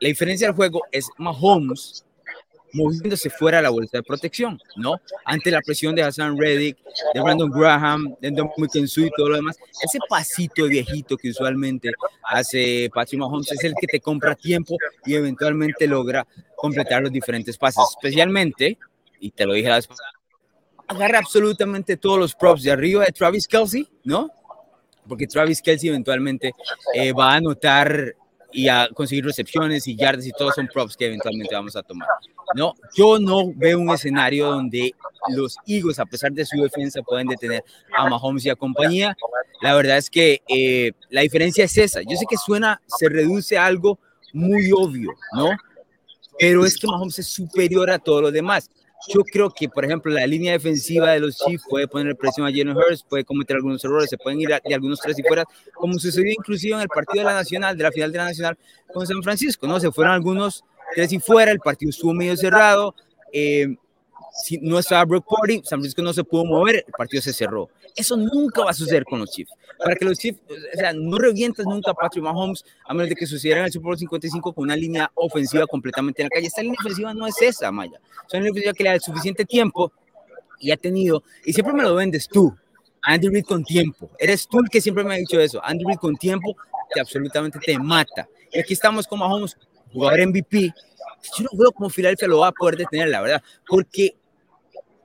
[0.00, 2.04] La diferencia del juego es Mahomes
[2.72, 5.00] moviéndose fuera de la bolsa de protección, ¿no?
[5.24, 6.76] Ante la presión de Hassan Reddick,
[7.14, 11.92] de Brandon Graham, de Dominican y todo lo demás, ese pasito viejito que usualmente
[12.24, 17.56] hace Patrick Mahomes es el que te compra tiempo y eventualmente logra completar los diferentes
[17.56, 18.78] pases, especialmente,
[19.20, 19.88] y te lo dije la vez
[20.88, 24.30] agarra absolutamente todos los props de arriba de Travis Kelsey, ¿no?
[25.06, 26.52] Porque Travis Kelsey eventualmente
[26.94, 28.14] eh, va a anotar
[28.52, 32.08] y a conseguir recepciones y yardas y todos son props que eventualmente vamos a tomar.
[32.54, 34.94] No, yo no veo un escenario donde
[35.28, 37.62] los Eagles, a pesar de su defensa, pueden detener
[37.96, 39.16] a Mahomes y a compañía.
[39.60, 42.00] La verdad es que eh, la diferencia es esa.
[42.02, 43.98] Yo sé que suena, se reduce a algo
[44.32, 45.50] muy obvio, ¿no?
[46.38, 48.70] Pero es que Mahomes es superior a todos los demás.
[49.06, 52.50] Yo creo que, por ejemplo, la línea defensiva de los Chiefs puede poner presión a
[52.50, 55.94] Jalen Hurts, puede cometer algunos errores, se pueden ir de algunos tres y fuera, como
[55.94, 58.58] sucedió inclusive en el partido de la Nacional, de la final de la Nacional
[58.92, 59.78] con San Francisco, ¿no?
[59.78, 62.94] Se fueron algunos tres y fuera, el partido estuvo medio cerrado,
[63.32, 63.76] eh,
[64.32, 67.68] si no estaba Brock Purdy, San Francisco no se pudo mover, el partido se cerró.
[67.96, 69.52] Eso nunca va a suceder con los Chiefs.
[69.78, 73.16] Para que los Chiefs, o sea, no revientas nunca a Patrick Mahomes a menos de
[73.16, 76.46] que sucediera en el Super Bowl 55 con una línea ofensiva completamente en la calle.
[76.46, 78.00] Esta línea ofensiva no es esa, Maya.
[78.26, 79.92] Es una línea ofensiva que le da suficiente tiempo
[80.60, 82.54] y ha tenido, y siempre me lo vendes tú,
[83.02, 84.10] Andy Reid con tiempo.
[84.18, 85.64] Eres tú el que siempre me ha dicho eso.
[85.64, 86.56] Andy Reid con tiempo
[86.92, 88.28] que absolutamente te mata.
[88.52, 89.56] Y aquí estamos con Mahomes,
[89.92, 90.72] jugador MVP.
[91.36, 94.16] Yo no veo cómo Filadelfia lo va a poder detener, la verdad, porque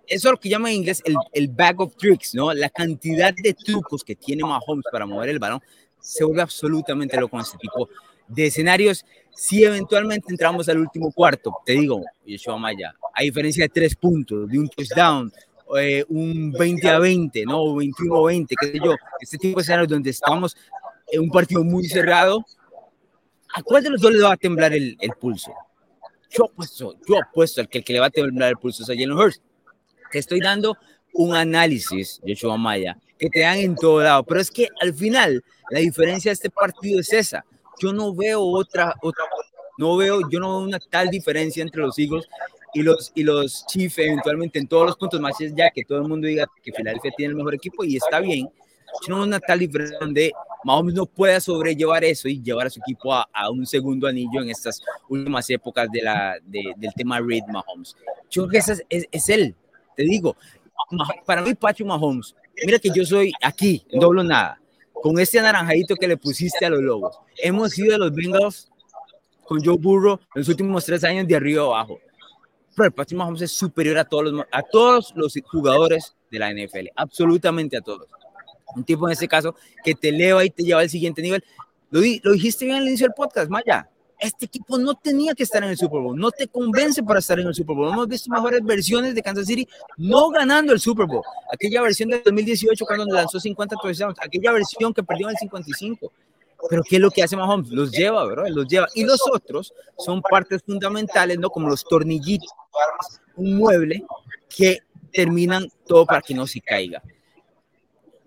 [0.08, 2.54] eso es lo que llama en inglés el, el bag of tricks, ¿no?
[2.54, 5.62] La cantidad de trucos que tiene Mahomes para mover el balón
[6.00, 7.90] se vuelve absolutamente loco en este tipo
[8.28, 9.06] de escenarios.
[9.34, 14.50] Si eventualmente entramos al último cuarto, te digo, Yeshua Maya, a diferencia de tres puntos,
[14.50, 15.32] de un touchdown,
[15.80, 17.76] eh, un 20 a 20, ¿no?
[17.76, 20.56] 21 a 20, qué sé yo, este tipo de escenarios donde estamos
[21.12, 22.46] en un partido muy cerrado,
[23.56, 25.54] ¿a cuál de los dos le va a temblar el, el pulso?
[26.30, 28.90] Yo apuesto, yo apuesto al que, el que le va a temblar el pulso es
[28.90, 29.42] a Jalen Hurst
[30.14, 30.78] te estoy dando
[31.14, 34.24] un análisis, Yoshua Maya, que te dan en todo lado.
[34.24, 37.44] Pero es que al final, la diferencia de este partido es esa.
[37.82, 39.24] Yo no veo otra, otra
[39.80, 42.26] no veo, yo no veo una tal diferencia entre los Eagles
[42.76, 46.08] y los, y los Chiefs eventualmente en todos los puntos, más ya que todo el
[46.08, 48.50] mundo diga que Filadelfia tiene el mejor equipo y está bien.
[49.02, 50.32] Yo no veo una tal diferencia donde
[50.64, 54.42] Mahomes no pueda sobrellevar eso y llevar a su equipo a, a un segundo anillo
[54.42, 57.96] en estas últimas épocas de la, de, del tema Reid Mahomes.
[58.30, 59.56] Yo creo que ese es, es, es él,
[59.96, 60.36] te digo,
[61.26, 64.60] para mí Patrick Mahomes, mira que yo soy aquí, en doble nada,
[64.94, 67.18] con este anaranjadito que le pusiste a los Lobos.
[67.38, 68.72] Hemos sido de los Bengals
[69.46, 72.00] con Joe Burrow los últimos tres años de arriba abajo.
[72.76, 76.88] Pero Patrick Mahomes es superior a todos los, a todos los jugadores de la NFL,
[76.96, 78.08] absolutamente a todos.
[78.76, 81.44] Un tipo en este caso que te eleva y te lleva al siguiente nivel.
[81.92, 83.88] Lo, lo dijiste bien al inicio del podcast, Maya
[84.24, 87.38] este equipo no tenía que estar en el Super Bowl, no te convence para estar
[87.40, 87.92] en el Super Bowl.
[87.92, 91.24] Hemos visto mejores versiones de Kansas City no ganando el Super Bowl.
[91.52, 96.12] Aquella versión de 2018 cuando lanzó 50 touchdowns, aquella versión que perdió en el 55.
[96.70, 97.70] Pero ¿qué es lo que hace Mahomes?
[97.70, 98.46] Los lleva, ¿verdad?
[98.48, 98.88] Los lleva.
[98.96, 101.50] Y los otros son partes fundamentales, ¿no?
[101.50, 102.50] Como los tornillitos,
[103.36, 104.06] un mueble
[104.48, 104.80] que
[105.12, 107.04] terminan todo para que no se caiga.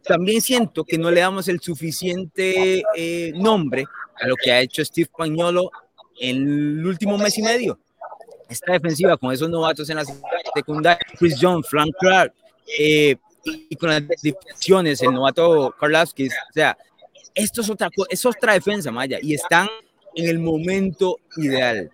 [0.05, 3.87] También siento que no le damos el suficiente eh, nombre
[4.21, 5.71] a lo que ha hecho Steve Pañolo
[6.21, 6.37] en
[6.79, 7.79] el último mes y medio.
[8.49, 10.05] Esta defensiva con esos novatos en la
[10.55, 12.33] secundaria, Chris Jones, Frank Clark,
[12.79, 16.77] eh, y con las definiciones, el novato Karlowski, o sea,
[17.35, 19.69] esto es otra, es otra defensa, Maya, y están
[20.15, 21.91] en el momento ideal.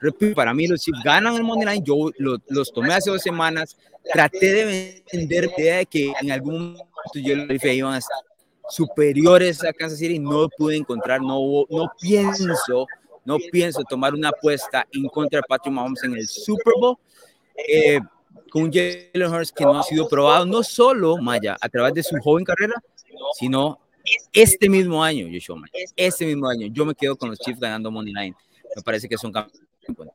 [0.00, 3.76] Repito, para mí los Chiefs ganan el Monday Night, yo los tomé hace dos semanas,
[4.12, 8.16] traté de vender la idea de que en algún momento yo los iban a estar
[8.70, 12.86] superiores a Kansas City, no pude encontrar, no, no pienso,
[13.28, 16.96] no pienso tomar una apuesta en contra de Patrick Mahomes en el Super Bowl.
[17.70, 18.00] Eh,
[18.50, 22.16] con Jalen Hurts que no ha sido probado no solo Maya a través de su
[22.16, 22.74] joven carrera,
[23.38, 23.78] sino
[24.32, 25.60] este mismo año, Joshua
[25.94, 28.34] Este mismo año, yo me quedo con los Chiefs ganando Money Line.
[28.74, 30.14] Me parece que son campeones.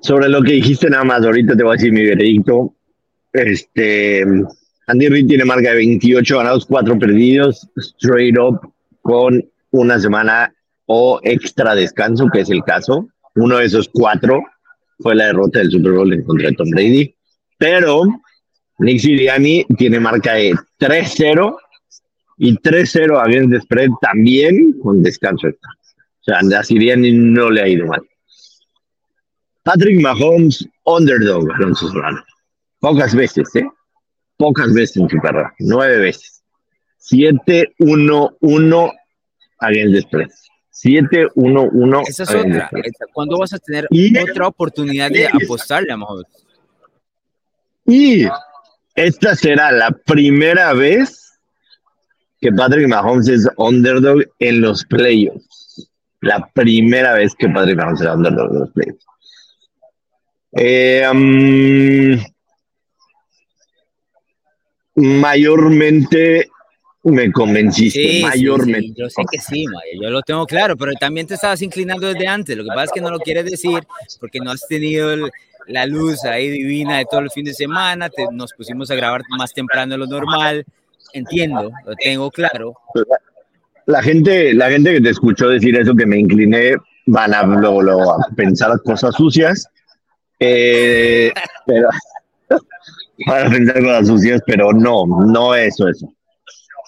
[0.00, 2.76] Sobre lo que dijiste nada más, ahorita te voy a decir mi veredicto.
[3.32, 4.22] Este,
[4.86, 8.60] Andy Reid tiene marca de 28 ganados, 4 perdidos, straight up,
[9.02, 10.52] con una semana
[10.86, 13.08] o extra descanso, que es el caso.
[13.34, 14.42] Uno de esos cuatro
[14.98, 17.14] fue la derrota del Super Bowl en contra de Tom Brady.
[17.58, 18.02] Pero
[18.78, 21.56] Nick Sirianni tiene marca de 3-0
[22.38, 25.70] y 3-0 against the spread también con descanso extra.
[26.20, 28.00] O sea, a Sirianni no le ha ido mal.
[29.62, 32.24] Patrick Mahomes, underdog, Alonso Solano.
[32.80, 33.68] Pocas veces, ¿eh?
[34.38, 36.42] pocas veces en su carrera, nueve veces.
[37.10, 38.92] 7-1-1
[39.60, 40.28] against the spread.
[40.72, 42.02] 7-1-1.
[42.08, 42.70] Esa es otra.
[43.12, 43.88] ¿Cuándo vas a tener
[44.30, 46.26] otra oportunidad de apostarle a Mahomes?
[47.84, 48.26] Y
[48.94, 51.38] esta será la primera vez
[52.40, 55.90] que Patrick Mahomes es underdog en los playoffs.
[56.20, 59.06] La primera vez que Patrick Mahomes será underdog en los playoffs.
[60.52, 62.18] Eh,
[64.94, 66.48] mayormente
[67.04, 68.92] me convenciste, mayormente.
[68.96, 69.64] yo sé que sí,
[70.00, 72.56] yo lo tengo claro, pero también te estabas inclinando desde antes.
[72.56, 73.80] Lo que pasa es que no lo quieres decir
[74.20, 75.16] porque no has tenido
[75.66, 78.10] la luz ahí divina de todo el fin de semana.
[78.32, 80.64] nos pusimos a grabar más temprano de lo normal.
[81.12, 82.74] Entiendo, lo tengo claro.
[83.86, 86.74] La, gente, la gente que te escuchó decir eso, que me incliné,
[87.06, 89.66] van a luego, a pensar cosas sucias.
[90.40, 91.32] Eh,
[91.66, 91.88] pero,
[93.26, 96.12] van a pensar cosas sucias, pero no, no eso, eso.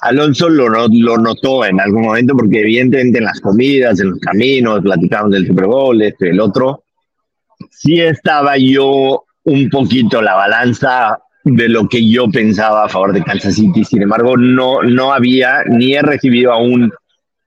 [0.02, 4.80] Alonso lo, lo notó en algún momento porque evidentemente en las comidas, en los caminos,
[4.80, 6.84] platicamos del Super Bowl, este, el otro,
[7.70, 13.22] sí estaba yo un poquito la balanza de lo que yo pensaba a favor de
[13.22, 13.84] Kansas City.
[13.84, 16.92] Sin embargo, no, no había ni he recibido aún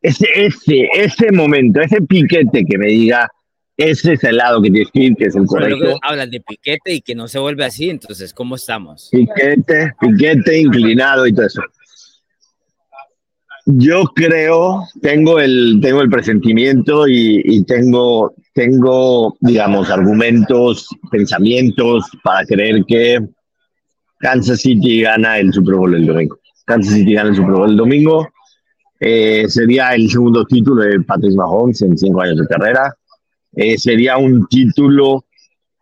[0.02, 3.30] ese, ese, ese momento, ese piquete que me diga,
[3.78, 5.98] ese es el lado que tienes que que es el correcto.
[6.02, 9.10] Hablas de piquete y que no se vuelve así, entonces, ¿cómo estamos?
[9.12, 11.62] Piquete, piquete, inclinado y todo eso.
[13.66, 22.84] Yo creo, tengo el, tengo el presentimiento y, tengo, tengo, digamos, argumentos, pensamientos para creer
[22.86, 23.26] que
[24.20, 26.40] Kansas City gana el Super Bowl el domingo.
[26.66, 28.28] Kansas City gana el Super Bowl el domingo.
[29.00, 32.94] Eh, sería el segundo título de Patrick Mahomes en cinco años de carrera.
[33.56, 35.26] Eh, sería un título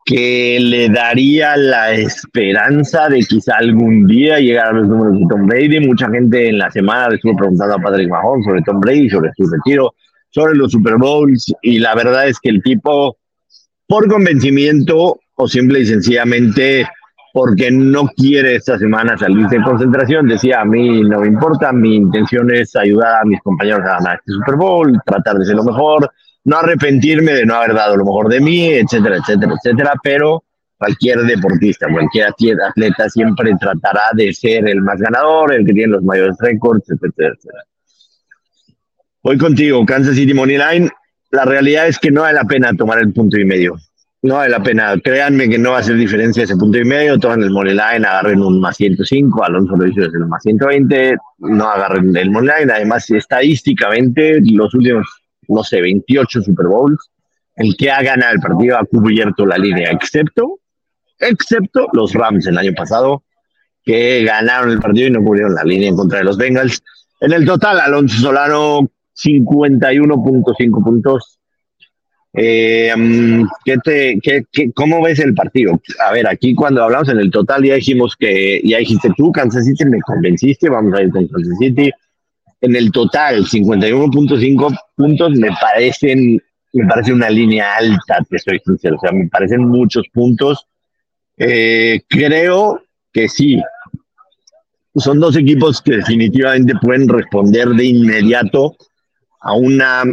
[0.05, 5.45] que le daría la esperanza de quizá algún día llegar a los números de Tom
[5.45, 5.79] Brady.
[5.79, 9.31] Mucha gente en la semana le estuvo preguntando a Patrick Mahomes sobre Tom Brady, sobre
[9.37, 9.93] su retiro,
[10.29, 13.17] sobre los Super Bowls, y la verdad es que el tipo,
[13.87, 16.87] por convencimiento o simple y sencillamente
[17.33, 21.95] porque no quiere esta semana salir de concentración, decía, a mí no me importa, mi
[21.95, 25.63] intención es ayudar a mis compañeros a ganar este Super Bowl, tratar de ser lo
[25.63, 26.11] mejor,
[26.43, 30.43] no arrepentirme de no haber dado lo mejor de mí, etcétera, etcétera, etcétera, pero
[30.77, 36.03] cualquier deportista, cualquier atleta siempre tratará de ser el más ganador, el que tiene los
[36.03, 37.63] mayores récords, etcétera, etcétera.
[39.23, 40.89] Voy contigo, Kansas City Money Line.
[41.29, 43.77] La realidad es que no vale la pena tomar el punto y medio.
[44.23, 44.95] No vale la pena.
[45.03, 47.19] Créanme que no va a hacer diferencia ese punto y medio.
[47.19, 49.43] Toman el Money Line, agarren un más 105.
[49.43, 51.17] Alonso lo hizo desde el más 120.
[51.37, 52.73] No agarren el Money Line.
[52.73, 55.20] Además, estadísticamente, los últimos
[55.53, 57.09] no sé, 28 Super Bowls.
[57.55, 60.59] El que ha ganado el partido ha cubierto la línea, excepto,
[61.19, 63.23] excepto los Rams el año pasado,
[63.83, 66.81] que ganaron el partido y no cubrieron la línea en contra de los Bengals.
[67.19, 71.39] En el total, Alonso Solano, 51.5 puntos.
[72.33, 75.79] Eh, mm, ¿qué te, qué, ¿Cómo ves el partido?
[76.07, 79.65] A ver, aquí cuando hablamos en el total ya dijimos que, ya dijiste tú, Kansas
[79.65, 81.91] City, me convenciste, vamos a ir con Kansas City
[82.61, 86.41] en el total, 51.5 puntos me parecen,
[86.73, 90.67] me parece una línea alta, te estoy sincero, o sea, me parecen muchos puntos.
[91.37, 93.59] Eh, creo que sí.
[94.95, 98.75] Son dos equipos que definitivamente pueden responder de inmediato
[99.39, 100.03] a una,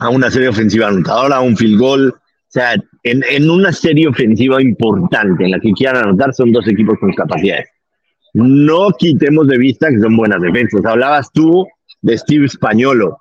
[0.00, 2.08] a una serie ofensiva anotadora, a un field goal.
[2.08, 6.66] O sea, en, en una serie ofensiva importante en la que quieran anotar, son dos
[6.66, 7.68] equipos con capacidades
[8.34, 10.84] no quitemos de vista que son buenas defensas.
[10.84, 11.66] Hablabas tú
[12.00, 13.18] de Steve Españolo.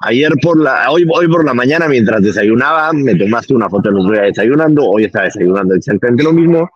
[0.00, 3.96] Ayer por la, hoy, hoy por la mañana, mientras desayunaba, me tomaste una foto de
[3.96, 4.84] los desayunando.
[4.84, 6.70] Hoy estaba desayunando exactamente lo mismo.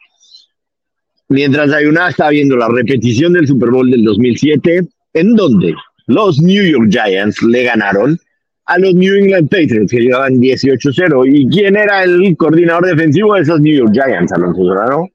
[1.29, 5.75] Mientras desayunaba, estaba viendo la repetición del Super Bowl del 2007, en donde
[6.07, 8.19] los New York Giants le ganaron
[8.65, 11.25] a los New England Patriots, que llevaban 18-0.
[11.27, 15.09] ¿Y quién era el coordinador defensivo de esos New York Giants, Alonso Solano?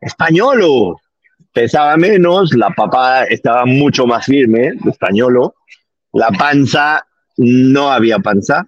[0.00, 0.96] Españolo
[1.58, 5.56] pesaba menos, la papa estaba mucho más firme, españolo,
[6.12, 7.04] la panza,
[7.36, 8.64] no había panza,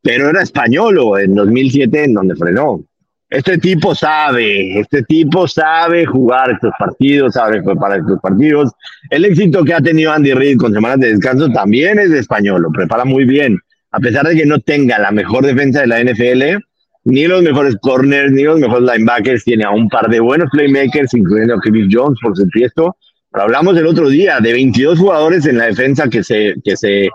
[0.00, 2.82] pero era españolo en 2007 en donde frenó.
[3.28, 8.72] Este tipo sabe, este tipo sabe jugar estos partidos, sabe preparar estos partidos.
[9.10, 12.62] El éxito que ha tenido Andy Reid con semanas de descanso también es de español,
[12.62, 13.58] lo prepara muy bien.
[13.90, 16.64] A pesar de que no tenga la mejor defensa de la NFL,
[17.04, 21.14] ni los mejores corners, ni los mejores linebackers, tiene a un par de buenos playmakers,
[21.14, 22.96] incluyendo a Chris Jones, por supuesto.
[23.30, 27.08] Pero hablamos el otro día de 22 jugadores en la defensa que se, que se,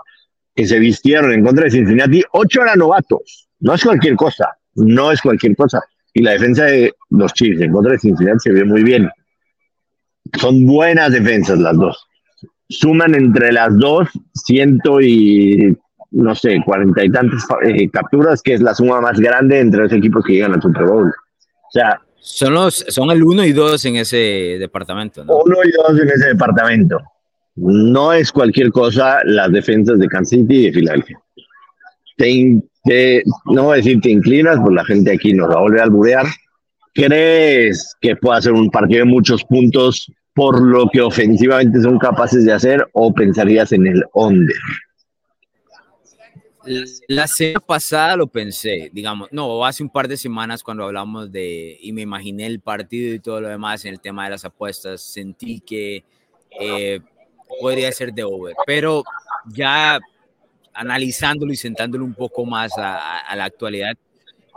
[0.54, 3.48] que se vistieron en contra de Cincinnati, 8 eran novatos.
[3.60, 5.80] No es cualquier cosa, no es cualquier cosa.
[6.14, 9.08] Y la defensa de los Chiefs en contra de Cincinnati se ve muy bien.
[10.38, 12.06] Son buenas defensas las dos.
[12.68, 15.76] Suman entre las dos ciento y
[16.10, 19.92] no sé, cuarenta y tantas eh, capturas, que es la suma más grande entre los
[19.92, 21.08] equipos que llegan al Super Bowl.
[21.08, 25.24] O sea, son, los, son el uno y dos en ese departamento.
[25.24, 25.36] ¿no?
[25.36, 26.98] Uno y dos en ese departamento.
[27.54, 31.20] No es cualquier cosa las defensas de Kansas City y de Filadelfia.
[32.16, 35.80] Te, no voy a decir te inclinas, pues la gente aquí nos va a volver
[35.80, 36.26] a alburear,
[36.94, 42.44] ¿crees que pueda ser un partido de muchos puntos por lo que ofensivamente son capaces
[42.44, 44.56] de hacer o pensarías en el under?
[47.08, 51.78] La semana pasada lo pensé, digamos, no, hace un par de semanas cuando hablamos de,
[51.80, 55.00] y me imaginé el partido y todo lo demás en el tema de las apuestas,
[55.00, 56.04] sentí que
[56.60, 57.00] eh,
[57.60, 59.04] podría ser de over, pero
[59.46, 59.98] ya
[60.74, 63.96] analizándolo y sentándolo un poco más a, la actualidad,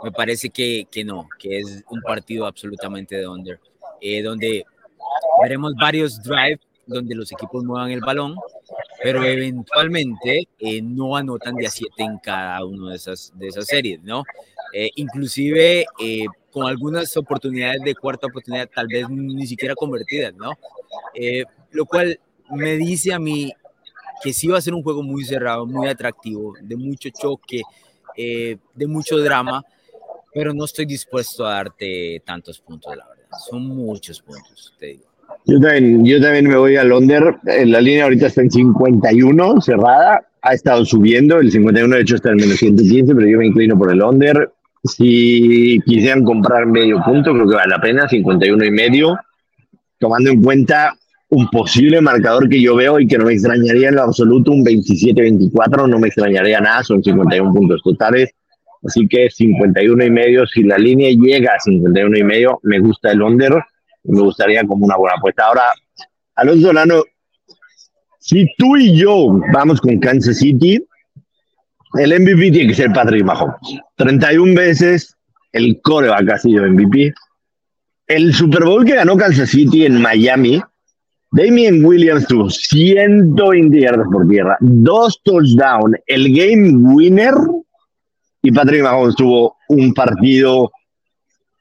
[0.02, 3.60] me parece que, que, no, que es un partido absolutamente de under,
[4.00, 4.64] eh, donde
[5.42, 8.34] veremos varios drives donde los equipos muevan el balón,
[9.02, 13.66] pero eventualmente eh, no anotan de a 7 en cada una de esas, de esas
[13.66, 14.24] series, ¿no?
[14.72, 20.52] Eh, inclusive eh, con algunas oportunidades de cuarta oportunidad, tal vez ni siquiera convertidas, ¿no?
[21.72, 22.18] lo cual
[22.50, 23.52] me dice a mí
[24.22, 27.62] que sí va a ser un juego muy cerrado, muy atractivo, de mucho choque,
[28.16, 29.62] de mucho drama,
[30.34, 33.28] pero no estoy dispuesto a darte tantos puntos, la verdad.
[33.48, 35.09] Son muchos puntos, te digo.
[35.46, 37.36] Yo también, yo también me voy al under.
[37.44, 40.20] La línea ahorita está en 51, cerrada.
[40.42, 41.38] Ha estado subiendo.
[41.38, 44.50] El 51, de hecho, está en menos 115, pero yo me inclino por el under.
[44.84, 49.18] Si quisieran comprar medio punto, creo que vale la pena, 51 y medio,
[49.98, 50.94] tomando en cuenta
[51.28, 54.64] un posible marcador que yo veo y que no me extrañaría en lo absoluto, un
[54.64, 58.30] 27-24, no me extrañaría nada, son 51 puntos totales.
[58.82, 63.12] Así que 51 y medio, si la línea llega a 51 y medio, me gusta
[63.12, 63.62] el under
[64.04, 65.46] me gustaría como una buena apuesta.
[65.46, 65.64] Ahora,
[66.36, 67.02] Alonso Solano,
[68.18, 70.82] si tú y yo vamos con Kansas City,
[71.98, 73.56] el MVP tiene que ser Patrick Mahomes.
[73.96, 75.16] 31 veces
[75.52, 77.12] el coreback ha sido MVP.
[78.06, 80.60] El Super Bowl que ganó Kansas City en Miami,
[81.32, 87.34] Damien Williams tuvo 120 yardas por tierra, dos touchdowns, el game winner,
[88.42, 90.72] y Patrick Mahomes tuvo un partido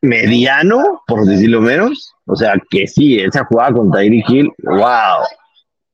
[0.01, 2.13] mediano, por decirlo menos.
[2.25, 5.23] O sea, que sí, esa jugada con Tyreek Hill, wow.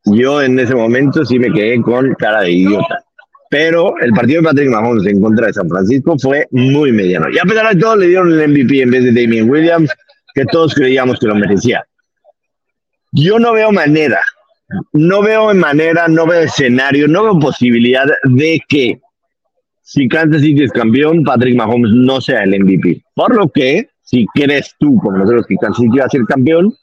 [0.06, 3.03] Yo en ese momento sí me quedé con cara de idiota.
[3.49, 7.28] Pero el partido de Patrick Mahomes en contra de San Francisco fue muy mediano.
[7.30, 9.89] Y a pesar de todo, le dieron el MVP en vez de Damien Williams,
[10.34, 11.86] que todos creíamos que lo merecía.
[13.12, 14.20] Yo no veo manera,
[14.91, 18.99] no veo manera, no veo escenario, no veo posibilidad de que
[19.82, 23.03] si Kansas City es campeón, Patrick Mahomes no sea el MVP.
[23.14, 26.74] Por lo que si crees tú, como nosotros, que Kansas City va a ser campeón,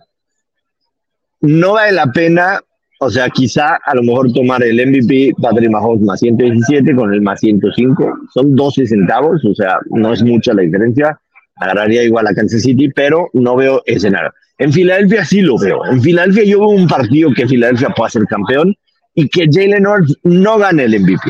[1.40, 2.60] no vale la pena,
[2.98, 7.22] o sea, quizá a lo mejor tomar el MVP Patrick Mahomes más 117 con el
[7.22, 11.18] más 105, son 12 centavos, o sea, no es mucha la diferencia,
[11.56, 14.32] agarraría igual a Kansas City, pero no veo escenario.
[14.58, 18.24] En Filadelfia sí lo veo, en Filadelfia yo veo un partido que Filadelfia pueda ser
[18.26, 18.74] campeón
[19.14, 21.28] y que Jalen Hurts no gane el MVP.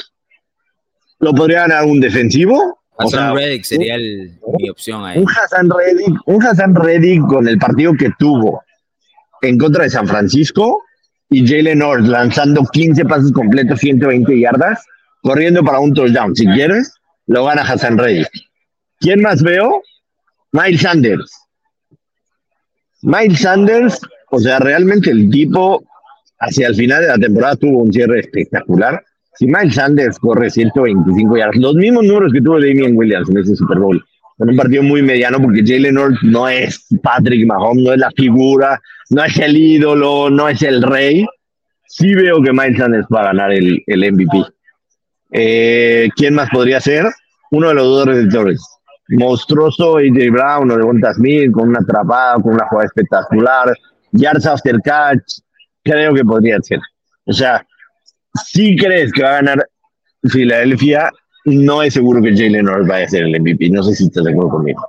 [1.20, 5.18] Lo podría ganar un defensivo, Hassan Reddick sería mi opción ahí.
[5.18, 8.62] Un Hassan, Reddick, un Hassan Reddick con el partido que tuvo
[9.42, 10.82] en contra de San Francisco
[11.30, 14.84] y Jalen North lanzando 15 pases completos, 120 yardas,
[15.22, 16.36] corriendo para un touchdown.
[16.36, 16.94] Si quieres,
[17.26, 18.30] lo gana Hassan Reddick.
[19.00, 19.82] ¿Quién más veo?
[20.53, 21.32] Miles Sanders.
[23.03, 24.00] Miles Sanders,
[24.30, 25.82] o sea, realmente el tipo
[26.38, 29.03] hacia el final de la temporada tuvo un cierre espectacular
[29.43, 33.57] si Miles Sanders corre 125 yardas, los mismos números que tuvo Damien Williams en ese
[33.57, 34.05] Super Bowl,
[34.38, 38.11] con un partido muy mediano porque Jalen Hurts no es Patrick Mahomes, no es la
[38.12, 38.80] figura,
[39.11, 41.26] no es el ídolo, no es el rey.
[41.88, 44.45] Sí veo que Miles Sanders va a ganar el, el MVP.
[45.32, 47.07] Eh, ¿Quién más podría ser?
[47.51, 48.64] Uno de los dos receptores.
[49.09, 53.76] Monstruoso AJ Brown o de Bonta Smith con una atrapada, con una jugada espectacular.
[54.12, 55.40] Yards after catch.
[55.82, 56.78] Creo que podría ser.
[57.24, 57.66] O sea,
[58.35, 59.68] si crees que va a ganar
[60.24, 61.11] Filadelfia,
[61.45, 63.70] no es seguro que Jalen Hurts vaya a ser el MVP.
[63.70, 64.87] No sé si estás de acuerdo conmigo.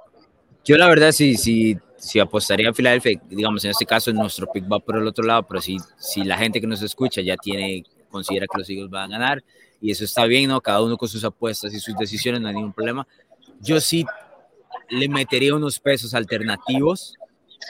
[0.64, 4.72] Yo la verdad sí, sí, sí apostaría a Filadelfia, digamos en este caso nuestro pick
[4.72, 7.84] va por el otro lado, pero si, si la gente que nos escucha ya tiene,
[8.10, 9.44] considera que los Eagles van a ganar,
[9.82, 10.62] y eso está bien, ¿no?
[10.62, 13.06] Cada uno con sus apuestas y sus decisiones, no hay ningún problema.
[13.60, 14.06] Yo sí
[14.90, 17.16] le metería unos pesos alternativos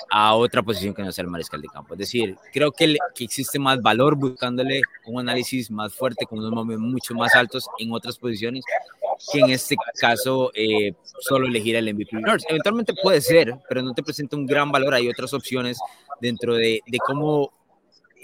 [0.10, 1.94] a otra posición que no sea el mariscal de campo.
[1.94, 6.52] Es decir, creo que, que existe más valor buscándole un análisis más fuerte, con unos
[6.52, 8.64] momentos mucho más altos en otras posiciones,
[9.32, 12.18] que en este caso eh, solo elegir el MVP.
[12.50, 14.94] Eventualmente puede ser, pero no te presenta un gran valor.
[14.94, 15.78] Hay otras opciones
[16.20, 17.52] dentro de, de cómo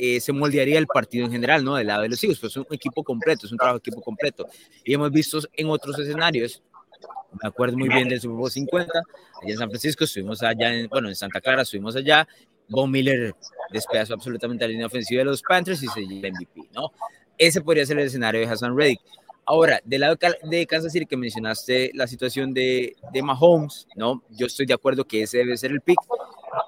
[0.01, 1.75] eh, se moldearía el partido en general, ¿no?
[1.75, 4.01] Del lado de los hijos, pues es un equipo completo, es un trabajo de equipo
[4.01, 4.47] completo.
[4.85, 6.63] Y hemos visto en otros escenarios
[7.31, 8.91] me acuerdo muy bien del Super Bowl 50,
[9.41, 12.27] allá en San Francisco, estuvimos allá, en, bueno, en Santa Clara, estuvimos allá,
[12.67, 13.33] Von Miller
[13.71, 16.91] despedazó absolutamente la línea ofensiva de los Panthers y se lleva el MVP, ¿no?
[17.37, 19.01] Ese podría ser el escenario de Hassan Reddick.
[19.45, 24.23] Ahora, del lado de Kansas City que mencionaste la situación de, de Mahomes, ¿no?
[24.29, 25.99] Yo estoy de acuerdo que ese debe ser el pick,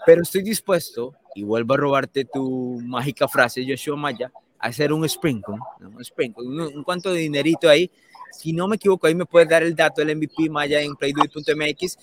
[0.06, 5.08] pero estoy dispuesto, y vuelvo a robarte tu mágica frase, Joshua Maya, a hacer un
[5.08, 5.90] sprinkle, ¿no?
[5.90, 7.90] un sprinkle, un, cuanto de dinerito ahí.
[8.32, 11.98] Si no me equivoco, ahí me puedes dar el dato del MVP Maya en playduit.mx,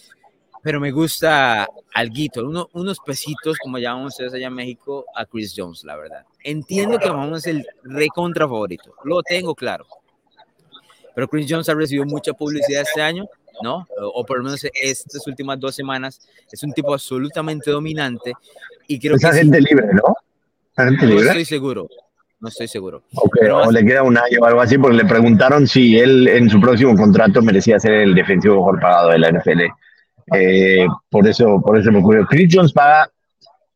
[0.62, 5.54] pero me gusta alguito, uno, unos pesitos, como llamamos ustedes allá en México, a Chris
[5.56, 6.24] Jones, la verdad.
[6.42, 9.86] Entiendo que Mahomes es el recontra favorito, lo tengo claro
[11.18, 13.26] pero Chris Jones ha recibido mucha publicidad este año,
[13.60, 13.88] ¿no?
[14.00, 16.20] O, por lo menos estas últimas dos semanas.
[16.48, 18.34] Es un tipo absolutamente dominante.
[18.86, 20.14] Y creo Esa que gente libre, ¿no?
[20.76, 21.24] gente libre?
[21.24, 21.88] No estoy seguro.
[22.40, 23.02] No estoy seguro.
[23.12, 26.60] o le queda un año o algo así, porque le preguntaron si él en su
[26.60, 29.62] próximo contrato merecía ser el defensivo mejor pagado de la NFL.
[30.34, 32.26] Eh, por eso, por eso me ocurrió.
[32.26, 33.10] Chris Jones paga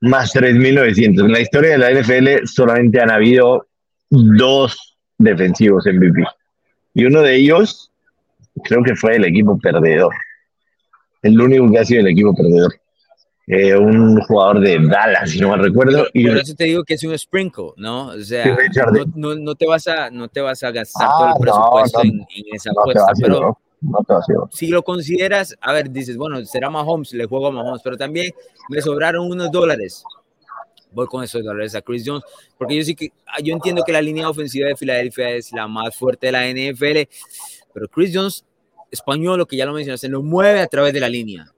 [0.00, 1.24] más 3.900.
[1.24, 3.66] En la historia de la NFL solamente han habido
[4.10, 6.22] dos defensivos MVP.
[6.94, 7.90] Y uno de ellos,
[8.64, 10.12] creo que fue el equipo perdedor.
[11.22, 12.74] El único que ha sido el equipo perdedor.
[13.48, 16.06] Eh, un jugador de Dallas, si no me recuerdo.
[16.12, 18.08] y por eso te digo que es un sprinkle, ¿no?
[18.08, 18.56] O sea,
[19.16, 22.24] no, no, te vas a, no te vas a gastar todo el ah, presupuesto en,
[22.52, 23.58] esa apuesta, pero
[24.52, 28.32] si lo consideras, a ver, dices, bueno, será Mahomes, le juego a Mahomes, pero también
[28.68, 30.04] me sobraron unos dólares
[30.94, 32.22] voy con esos dólares a Chris Jones,
[32.58, 35.66] porque yo sí que ah, yo entiendo que la línea ofensiva de Filadelfia es la
[35.66, 37.10] más fuerte de la NFL,
[37.72, 38.44] pero Chris Jones,
[38.90, 41.50] español, lo que ya lo mencionaste, lo mueve a través de la línea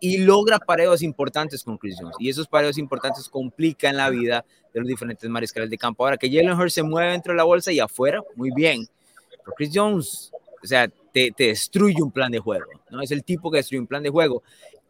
[0.00, 2.16] y logra pareos importantes con Chris Jones.
[2.18, 6.04] Y esos pareos importantes complican la vida de los diferentes mariscales de campo.
[6.04, 8.86] Ahora que Jalen Hurts se mueve dentro de la bolsa y afuera, muy bien.
[9.30, 10.32] Pero Chris Jones,
[10.62, 13.00] o sea, te, te, destruye un plan de juego, ¿no?
[13.00, 14.42] Es el tipo que destruye un plan de juego.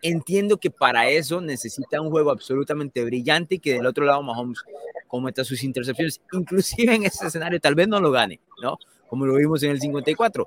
[0.03, 4.63] Entiendo que para eso necesita un juego absolutamente brillante y que del otro lado Mahomes
[5.09, 6.21] cometa sus intercepciones.
[6.33, 8.79] Inclusive en ese escenario tal vez no lo gane, ¿no?
[9.09, 10.45] Como lo vimos en el 54.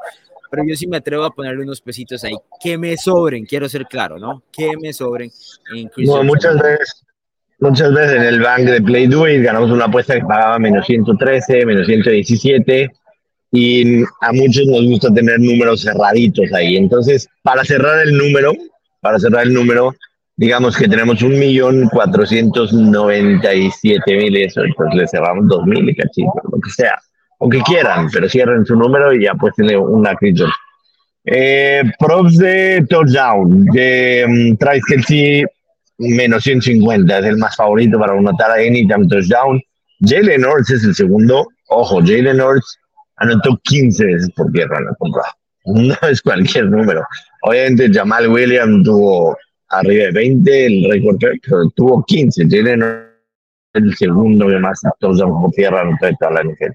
[0.50, 2.36] Pero yo sí me atrevo a ponerle unos pesitos ahí.
[2.62, 4.44] Que me sobren, quiero ser claro, ¿no?
[4.52, 5.32] Que me sobren.
[5.98, 7.04] no, muchas veces,
[7.60, 11.66] muchas veces en el bank de Play Do ganamos una apuesta que pagaba menos 113,
[11.66, 12.92] menos 117
[13.52, 16.78] y a muchos nos gusta tener números cerraditos ahí.
[16.78, 18.54] Entonces, para cerrar el número,
[19.02, 19.94] para cerrar el número,
[20.38, 25.66] digamos que tenemos un millón cuatrocientos noventa y siete mil eso, entonces le cerramos dos
[25.66, 26.98] mil y cachito, lo que sea,
[27.44, 30.46] o que quieran, pero cierren su número y ya pues tiene una cripto.
[31.26, 35.44] Eh, props de touchdown, de um, Travis Kelsey,
[35.98, 39.60] menos 150, es el más favorito para anotar a anytime touchdown.
[40.02, 42.78] Jalen Hurts es el segundo, ojo, Jalen Hurts
[43.18, 45.34] anotó 15 veces por tierra en la temporada.
[45.66, 47.04] No es cualquier número.
[47.44, 49.38] Obviamente Jamal Williams tuvo
[49.70, 51.18] arriba de 20, el récord
[51.76, 52.78] tuvo 15, tiene
[53.74, 56.74] el segundo que más todos por tierra no toda la NFL.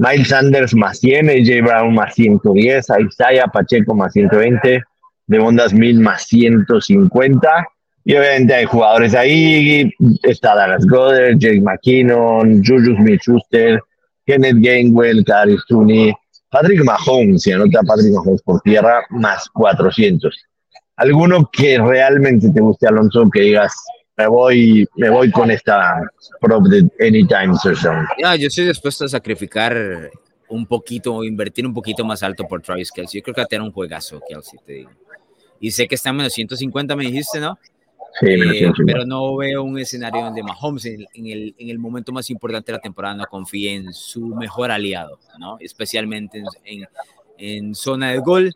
[0.00, 4.82] Miles Sanders más 100, AJ Brown más 110, Isaiah Pacheco más 120,
[5.26, 7.68] Devondas Mil más 150.
[8.06, 9.92] Y obviamente hay jugadores ahí,
[10.22, 13.78] está Dallas Goddard, Jake McKinnon, Juju Smith-Schuster,
[14.24, 16.14] Kenneth Gainwell, Karis Tooney,
[16.48, 20.34] Patrick Mahomes, si anota Patrick Mahomes por tierra, más 400.
[20.96, 23.74] ¿Alguno que realmente te guste, Alonso, que digas,
[24.20, 26.02] me voy, me voy con esta
[26.40, 28.06] prop de Anytime Session?
[28.22, 30.10] Ya, yo estoy dispuesto a sacrificar
[30.48, 33.20] un poquito, invertir un poquito más alto por Travis Kelsey.
[33.20, 34.90] Yo creo que va a tener un juegazo, Kelsey, te digo.
[35.60, 37.58] Y sé que está en menos 150, me dijiste, ¿no?
[38.22, 42.72] Eh, pero no veo un escenario donde Mahomes en, el, en, el, momento más importante
[42.72, 45.58] de la temporada no confíe en su mejor aliado, ¿no?
[45.60, 46.84] especialmente en,
[47.38, 48.52] en, zona de gol.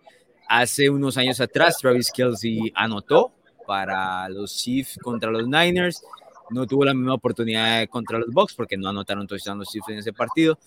[0.49, 3.33] Hace unos años atrás, Travis Kelsey anotó
[3.67, 6.03] para los Chiefs contra los Niners.
[6.51, 9.99] No tuvo la misma oportunidad contra los Bucks porque no anotaron touchdown los Chiefs en
[9.99, 10.59] ese partido.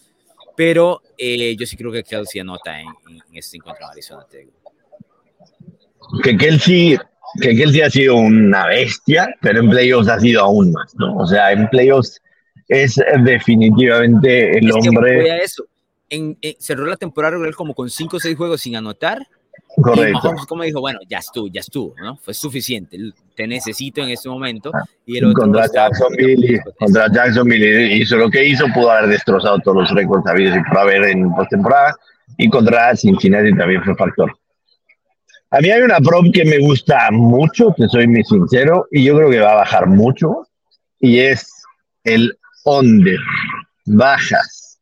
[0.55, 4.25] Pero eh, yo sí creo que Kelsey anota en, en este contra Arizona.
[6.23, 6.97] Que Kelsey
[7.41, 11.17] que Kelsey ha sido una bestia, pero en playoffs ha sido aún más, ¿no?
[11.17, 12.21] O sea, en playoffs
[12.67, 15.23] es definitivamente el hombre.
[15.23, 15.65] Que eso.
[16.09, 19.27] En, cerró la temporada regular como con 5 o 6 juegos sin anotar.
[19.81, 20.33] Correcto.
[20.41, 22.17] Y como dijo, bueno, ya estuvo, ya estuvo, ¿no?
[22.17, 22.97] Fue suficiente,
[23.35, 24.71] te necesito en este momento.
[25.05, 29.77] Y el otro contra Jacksonville, contra Jacksonville hizo lo que hizo, pudo haber destrozado todos
[29.77, 31.95] los récords habidos y por haber en postemporada.
[32.37, 34.35] Y contra Cincinnati también fue factor.
[35.51, 39.15] A mí hay una prop que me gusta mucho, que soy muy sincero, y yo
[39.15, 40.47] creo que va a bajar mucho,
[40.99, 41.49] y es
[42.03, 43.19] el under
[43.85, 44.79] bajas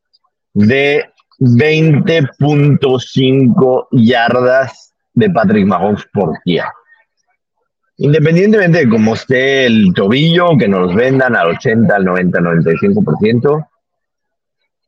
[0.53, 1.05] de
[1.39, 6.69] 20.5 yardas de Patrick Mahomes por día.
[7.97, 13.67] Independientemente de cómo esté el tobillo, que nos vendan al 80, al 90, al 95%,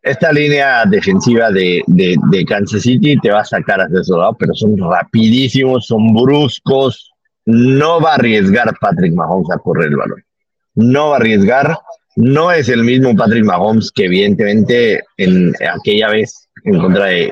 [0.01, 4.53] esta línea defensiva de, de, Kansas City te va a sacar hacia su lado, pero
[4.53, 7.11] son rapidísimos, son bruscos.
[7.45, 10.23] No va a arriesgar Patrick Mahomes a correr el balón.
[10.75, 11.77] No va a arriesgar.
[12.17, 17.31] No es el mismo Patrick Mahomes que evidentemente en aquella vez en contra de,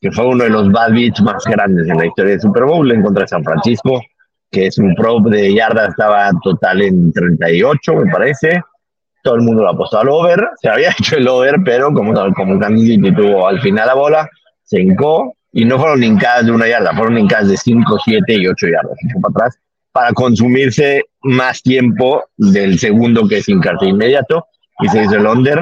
[0.00, 2.90] que fue uno de los bad beats más grandes en la historia del Super Bowl,
[2.90, 4.02] en contra de San Francisco,
[4.50, 8.60] que es un pro de yarda, estaba total en 38, me parece.
[9.22, 12.58] Todo el mundo lo apostó al over, se había hecho el over, pero como, como
[12.58, 14.28] Kansas tuvo al final la bola,
[14.64, 18.48] se hincó y no fueron hincadas de una yarda, fueron hincadas de 5, 7 y
[18.48, 19.60] 8 yardas, para atrás,
[19.94, 24.44] para consumirse más tiempo del segundo que es hincarse inmediato
[24.80, 25.60] y se hizo el under.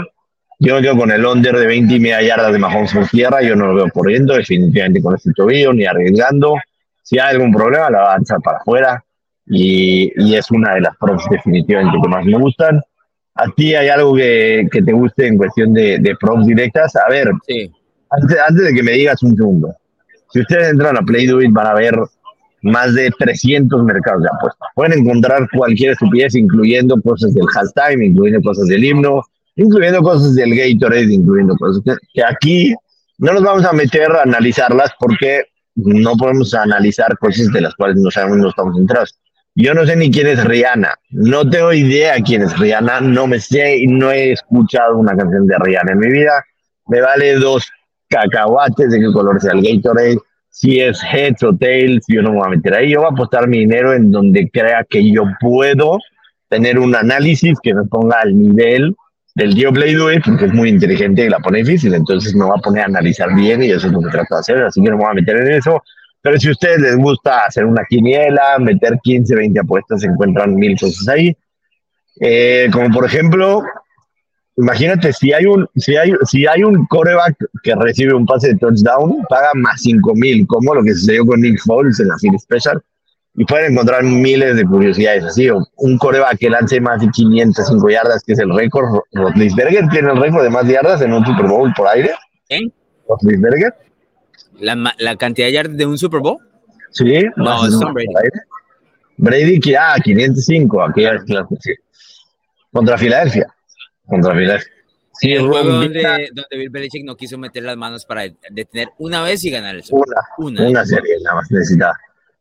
[0.59, 3.43] Yo me quedo con el under de 20 y media yardas de Mahomes por tierra,
[3.43, 6.55] yo no lo veo corriendo definitivamente con este tobillo ni arriesgando.
[7.03, 9.05] Si hay algún problema, la va a echar para afuera
[9.45, 12.81] y, y es una de las pros definitivamente que más me gustan.
[13.35, 16.97] ¿A ti hay algo que, que te guste en cuestión de, de props directas?
[16.97, 19.75] A ver, antes, antes, de que me digas un segundo,
[20.31, 21.99] si ustedes entran a Play van a ver
[22.63, 24.69] más de 300 mercados de apuestas.
[24.75, 29.23] Pueden encontrar cualquier estupidez, incluyendo cosas del halftime, incluyendo cosas del himno,
[29.57, 31.83] incluyendo cosas del Gatorade, incluyendo cosas
[32.15, 32.75] que aquí
[33.19, 35.45] no nos vamos a meter a analizarlas porque
[35.75, 39.19] no podemos analizar cosas de las cuales no sabemos, no estamos entrados.
[39.55, 40.95] Yo no sé ni quién es Rihanna.
[41.11, 43.01] No tengo idea quién es Rihanna.
[43.01, 46.45] No me sé y no he escuchado una canción de Rihanna en mi vida.
[46.87, 47.71] Me vale dos
[48.09, 50.19] cacahuates de qué color sea el Gatorade.
[50.55, 52.91] Si es heads o tails, yo no me voy a meter ahí.
[52.91, 55.99] Yo voy a apostar mi dinero en donde crea que yo puedo
[56.49, 58.95] tener un análisis que me ponga al nivel
[59.35, 61.95] del tío Play porque es muy inteligente y la pone difícil.
[61.95, 64.41] Entonces me va a poner a analizar bien y eso es lo que trato de
[64.41, 64.63] hacer.
[64.63, 65.83] Así que no me voy a meter en eso.
[66.21, 70.55] Pero si a ustedes les gusta hacer una quiniela, meter 15, 20 apuestas, se encuentran
[70.55, 71.35] mil cosas ahí.
[72.21, 73.63] Eh, como por ejemplo,
[74.57, 78.59] imagínate si hay un si hay si hay un coreback que recibe un pase de
[78.59, 82.39] touchdown, paga más 5 mil, como lo que sucedió con Nick Foles en la Philly
[82.39, 82.83] Special.
[83.35, 85.49] Y pueden encontrar miles de curiosidades así.
[85.49, 89.01] un coreback que lance más de 505 yardas, que es el récord.
[89.13, 92.11] Rotlisberger tiene el récord de más yardas en un Super Bowl por aire.
[92.47, 92.71] ¿Quién?
[93.09, 93.75] Rotlisberger.
[94.61, 96.37] ¿La, la cantidad de yardas de un Super Bowl?
[96.91, 97.25] Sí.
[97.37, 98.29] No, es Brady.
[99.17, 101.19] Brady, que ah, 505, aquella
[101.61, 101.73] sí.
[102.71, 103.47] Contra Filadelfia.
[104.13, 104.73] Contra Filadelfia.
[105.15, 109.23] Sí, el juego donde, donde, Bill Belichick no quiso meter las manos para detener una
[109.23, 110.05] vez y ganar el Super.
[110.39, 111.97] Una, una, serie, nada más necesitaba.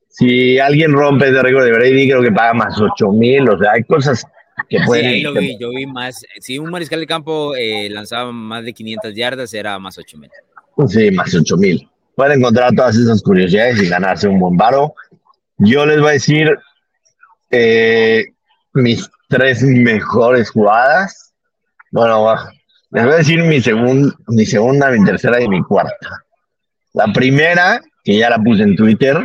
[0.07, 3.73] Si alguien rompe ese récord de Brady, creo que paga más 8 mil, o sea,
[3.73, 4.25] hay cosas
[4.69, 5.05] que pueden...
[5.05, 8.63] Sí, ahí lo vi, yo vi más, si un mariscal de campo eh, lanzaba más
[8.63, 10.29] de 500 yardas, era más 8 mil.
[10.87, 14.93] Sí, más 8 mil pueden encontrar todas esas curiosidades y ganarse un buen varo.
[15.57, 16.55] Yo les voy a decir
[17.49, 18.25] eh,
[18.73, 21.30] mis tres mejores jugadas.
[21.91, 22.35] Bueno,
[22.91, 23.57] les voy a decir mi,
[24.27, 26.23] mi segunda, mi tercera y mi cuarta.
[26.93, 29.17] La primera, que ya la puse en Twitter,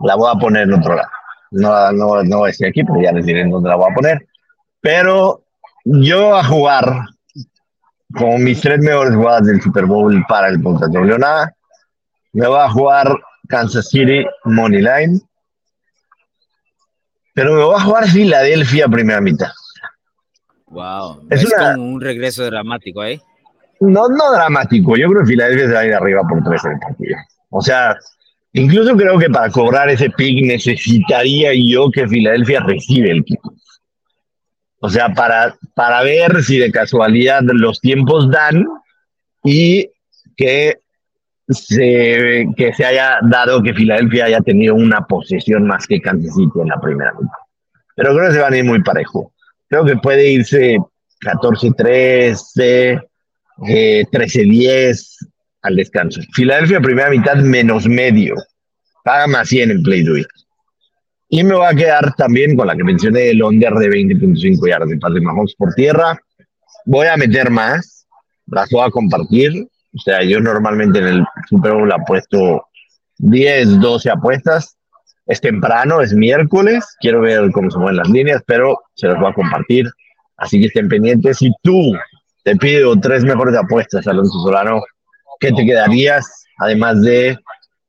[0.00, 1.10] la voy a poner en otro lado.
[1.50, 3.90] No, no, no voy a decir aquí, pero ya les diré en dónde la voy
[3.90, 4.26] a poner.
[4.80, 5.44] Pero
[5.84, 7.06] yo a jugar
[8.14, 11.52] como mis tres mejores jugadas del Super Bowl para el contrato Leonada.
[12.32, 13.16] Me va a jugar
[13.48, 15.20] Kansas City Money Line.
[17.34, 19.50] Pero me va a jugar Filadelfia primera mitad.
[20.68, 21.26] Wow.
[21.30, 23.20] Es, como un regreso dramático ¿eh?
[23.80, 24.96] No, no dramático.
[24.96, 27.16] Yo creo que Filadelfia se va a ir arriba por tres en el partido.
[27.50, 27.96] O sea,
[28.52, 33.40] incluso creo que para cobrar ese pick necesitaría yo que Filadelfia reciba el pick.
[34.80, 38.66] O sea, para, para ver si de casualidad los tiempos dan
[39.44, 39.90] y
[40.36, 40.78] que
[41.48, 46.60] se, que se haya dado que Filadelfia haya tenido una posesión más que Kansas City
[46.60, 47.38] en la primera mitad.
[47.94, 49.32] Pero creo que se van a ir muy parejo.
[49.68, 50.78] Creo que puede irse
[51.20, 53.02] 14-13,
[53.58, 55.16] 13-10
[55.62, 56.20] al descanso.
[56.32, 58.34] Filadelfia primera mitad menos medio.
[59.04, 60.16] Paga más 100 en Play Do
[61.28, 64.88] y me va a quedar también con la que mencioné el under de 20.5 yardas
[64.88, 66.18] de Patrick Mahomes por tierra.
[66.84, 68.06] Voy a meter más,
[68.46, 69.66] las voy a compartir.
[69.94, 72.66] O sea, yo normalmente en el Super Bowl apuesto
[73.18, 74.75] 10, 12 apuestas.
[75.26, 76.84] Es temprano, es miércoles.
[77.00, 79.90] Quiero ver cómo se mueven las líneas, pero se las voy a compartir.
[80.36, 81.38] Así que estén pendientes.
[81.38, 81.92] Si tú
[82.44, 84.82] te pido tres mejores apuestas, Alonso Solano,
[85.40, 86.46] ¿qué te quedarías?
[86.58, 87.38] Además de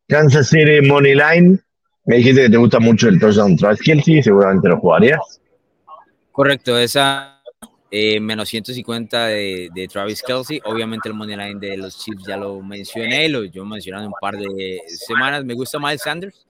[0.07, 1.59] Kansas City Money Line
[2.07, 5.41] me dijiste que te gusta mucho el touchdown Travis Kelsey, seguramente lo jugarías.
[6.31, 7.41] Correcto, esa
[7.91, 10.61] eh, menos 150 de, de, Travis Kelsey.
[10.63, 14.37] Obviamente el money line de los Chiefs ya lo mencioné, lo yo mencioné un par
[14.37, 15.43] de semanas.
[15.43, 16.46] Me gusta Miles Sanders.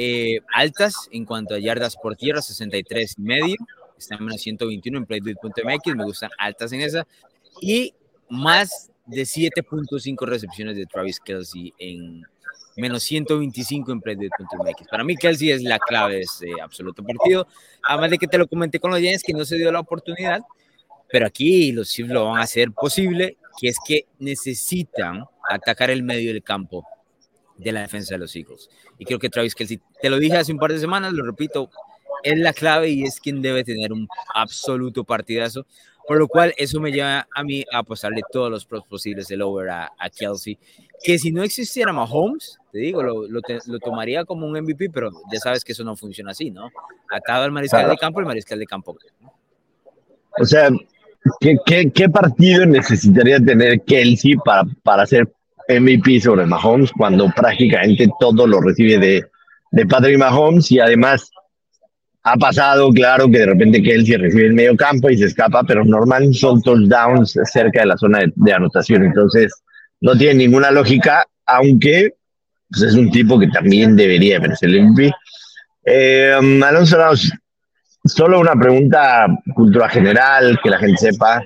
[0.00, 3.56] Eh, altas en cuanto a yardas por tierra, 63 y medio.
[3.98, 5.96] Está en menos 121 en playduit.mx.
[5.96, 7.04] Me gustan altas en esa.
[7.60, 7.92] Y
[8.28, 12.22] más de 7.5 recepciones de Travis Kelsey en
[12.76, 14.86] menos 125 en Playdead.mx.
[14.88, 17.48] Para mí, Kelsey es la clave de ese absoluto partido.
[17.82, 20.42] Además de que te lo comenté con los Giants, que no se dio la oportunidad,
[21.10, 26.04] pero aquí los Chiefs lo van a hacer posible, que es que necesitan atacar el
[26.04, 26.86] medio del campo
[27.58, 28.70] de la defensa de los Eagles.
[28.98, 31.70] Y creo que Travis Kelsey, te lo dije hace un par de semanas, lo repito,
[32.22, 35.66] es la clave y es quien debe tener un absoluto partidazo.
[36.06, 39.42] Por lo cual, eso me lleva a mí a apostarle todos los pros posibles del
[39.42, 40.58] over a, a Kelsey
[41.02, 43.40] que si no existiera Mahomes, te digo, lo, lo,
[43.78, 46.70] tomaría como un MVP, pero ya sabes que eso no funciona así, ¿no?
[47.10, 48.96] Atado al mariscal de campo, el mariscal de campo.
[50.40, 50.70] O sea,
[51.40, 55.32] ¿qué, qué, qué partido necesitaría tener Kelsey para, para ser
[55.68, 59.24] MVP sobre Mahomes cuando prácticamente todo lo recibe de,
[59.70, 61.30] de Patrick Mahomes y además
[62.22, 65.84] ha pasado, claro, que de repente Kelsey recibe el medio campo y se escapa, pero
[65.84, 69.04] normal son touchdowns cerca de la zona de, anotación.
[69.04, 69.52] Entonces,
[70.00, 72.14] no tiene ninguna lógica, aunque
[72.68, 75.12] pues, es un tipo que también debería ser el MVP.
[75.84, 76.98] Eh, Alonso
[78.04, 81.44] solo una pregunta cultura general, que la gente sepa.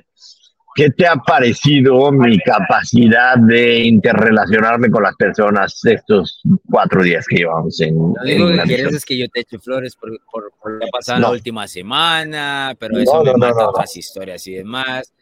[0.75, 7.37] ¿Qué te ha parecido mi capacidad de interrelacionarme con las personas estos cuatro días que
[7.37, 7.95] llevamos en...
[7.95, 10.89] Lo único que quieres es que yo te eche flores por, por, lo que ha
[10.89, 15.13] pasado la última semana, pero eso me mata otras historias y demás.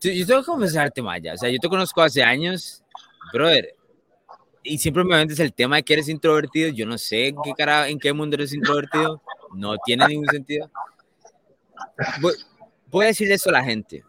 [0.00, 2.82] Yo tengo que confesarte, Maya, o sea, yo te conozco hace años,
[3.32, 3.76] brother,
[4.64, 7.52] y siempre me vendes el tema de que eres introvertido, yo no sé en qué,
[7.56, 9.22] cara, en qué mundo eres introvertido,
[9.54, 10.68] no tiene ningún sentido.
[12.20, 12.32] Voy,
[12.94, 14.04] voy a decir eso a la gente,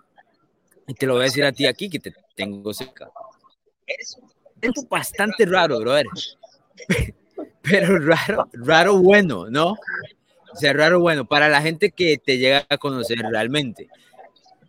[0.88, 3.10] y te lo voy a decir a ti aquí, que te tengo cerca.
[3.88, 6.06] Es un bastante raro, brother,
[7.62, 9.72] pero raro, raro bueno, ¿no?
[10.52, 13.90] O sea, raro bueno, para la gente que te llega a conocer realmente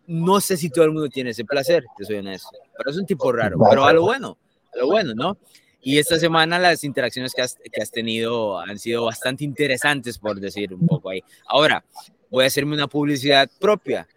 [0.07, 3.05] no sé si todo el mundo tiene ese placer, te soy honesto, pero es un
[3.05, 4.37] tipo raro, pero a lo bueno,
[4.73, 5.37] a lo bueno, ¿no?
[5.81, 10.39] Y esta semana las interacciones que has, que has tenido han sido bastante interesantes, por
[10.39, 11.23] decir un poco ahí.
[11.45, 11.83] Ahora,
[12.29, 14.07] voy a hacerme una publicidad propia.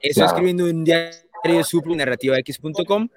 [0.00, 3.08] Estoy escribiendo un diario super narrativax.com.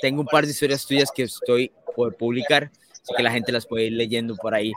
[0.00, 3.66] Tengo un par de historias tuyas que estoy por publicar, así que la gente las
[3.66, 4.72] puede ir leyendo por ahí,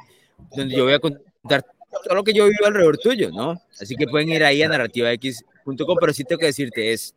[0.55, 1.63] donde yo voy a contar
[2.03, 3.61] todo lo que yo vivo alrededor tuyo, ¿no?
[3.79, 5.43] Así que pueden ir ahí a narrativax
[5.99, 7.15] pero sí tengo que decirte, es,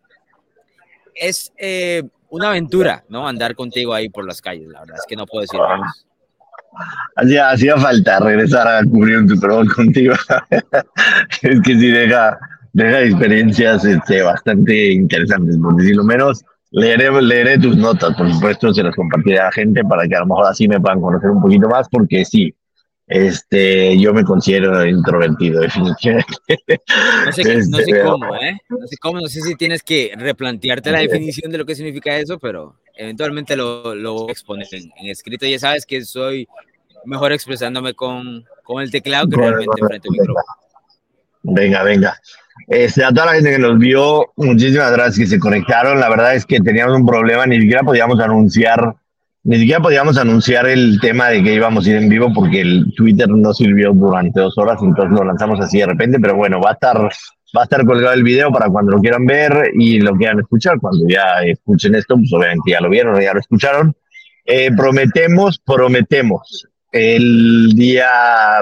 [1.14, 3.26] es eh, una aventura, ¿no?
[3.26, 6.06] Andar contigo ahí por las calles, la verdad es que no puedo decir más.
[7.16, 10.14] Hacía, hacía falta regresar a cubrir un Super contigo.
[11.42, 12.38] es que sí deja,
[12.72, 16.44] deja experiencias este, bastante interesantes, por decirlo menos.
[16.70, 20.20] Leeré, leeré tus notas, por supuesto, se las compartiré a la gente para que a
[20.20, 22.52] lo mejor así me puedan conocer un poquito más, porque sí,
[23.14, 26.34] este, yo me considero introvertido, definitivamente.
[27.24, 28.58] No sé, no sé este, cómo, ¿eh?
[28.68, 32.16] No sé cómo, no sé si tienes que replantearte la definición de lo que significa
[32.16, 35.46] eso, pero eventualmente lo, lo voy a exponer en, escrito.
[35.46, 36.48] Ya sabes que soy
[37.04, 40.44] mejor expresándome con, con el teclado que realmente frente al micrófono.
[41.44, 42.20] Venga, venga.
[42.66, 46.00] Este, a toda la gente que nos vio, muchísimas gracias que se conectaron.
[46.00, 48.96] La verdad es que teníamos un problema, ni siquiera podíamos anunciar
[49.44, 52.92] ni siquiera podíamos anunciar el tema de que íbamos a ir en vivo porque el
[52.96, 56.70] Twitter no sirvió durante dos horas, entonces lo lanzamos así de repente, pero bueno, va
[56.70, 60.14] a estar, va a estar colgado el video para cuando lo quieran ver y lo
[60.16, 60.80] quieran escuchar.
[60.80, 63.94] Cuando ya escuchen esto, pues obviamente ya lo vieron ya lo escucharon.
[64.46, 68.08] Eh, prometemos, prometemos el día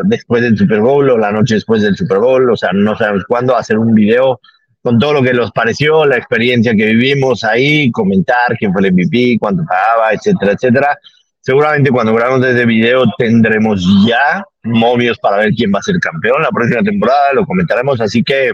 [0.05, 3.25] después del Super Bowl o la noche después del Super Bowl, o sea, no sabemos
[3.29, 4.41] cuándo, hacer un video
[4.83, 8.93] con todo lo que nos pareció, la experiencia que vivimos ahí, comentar quién fue el
[8.93, 10.99] MVP, cuánto pagaba, etcétera, etcétera.
[11.41, 16.43] Seguramente cuando grabemos ese video tendremos ya momios para ver quién va a ser campeón
[16.43, 18.53] la próxima temporada, lo comentaremos, así que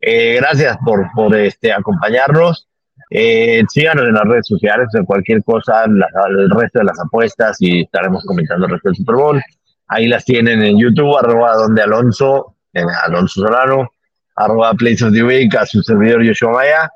[0.00, 2.68] eh, gracias por, por este, acompañarnos.
[3.10, 7.82] Eh, síganos en las redes sociales, en cualquier cosa, el resto de las apuestas y
[7.82, 9.42] estaremos comentando el resto del Super Bowl.
[9.88, 13.90] Ahí las tienen en YouTube, arroba donde Alonso, en Alonso Solano,
[14.36, 16.90] arroba Place of the Week, a su servidor Yoshua Maya.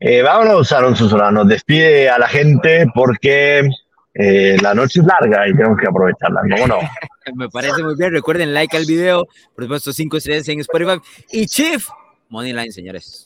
[0.00, 3.68] Eh, vámonos, Alonso Solano, despide a la gente porque
[4.14, 6.78] eh, la noche es larga y tenemos que aprovecharla, ¿cómo no?
[7.34, 11.00] Me parece muy bien, recuerden like al video, por supuesto 5 estrellas en Spotify
[11.32, 11.88] y Chief
[12.28, 13.24] Moneyline, señores.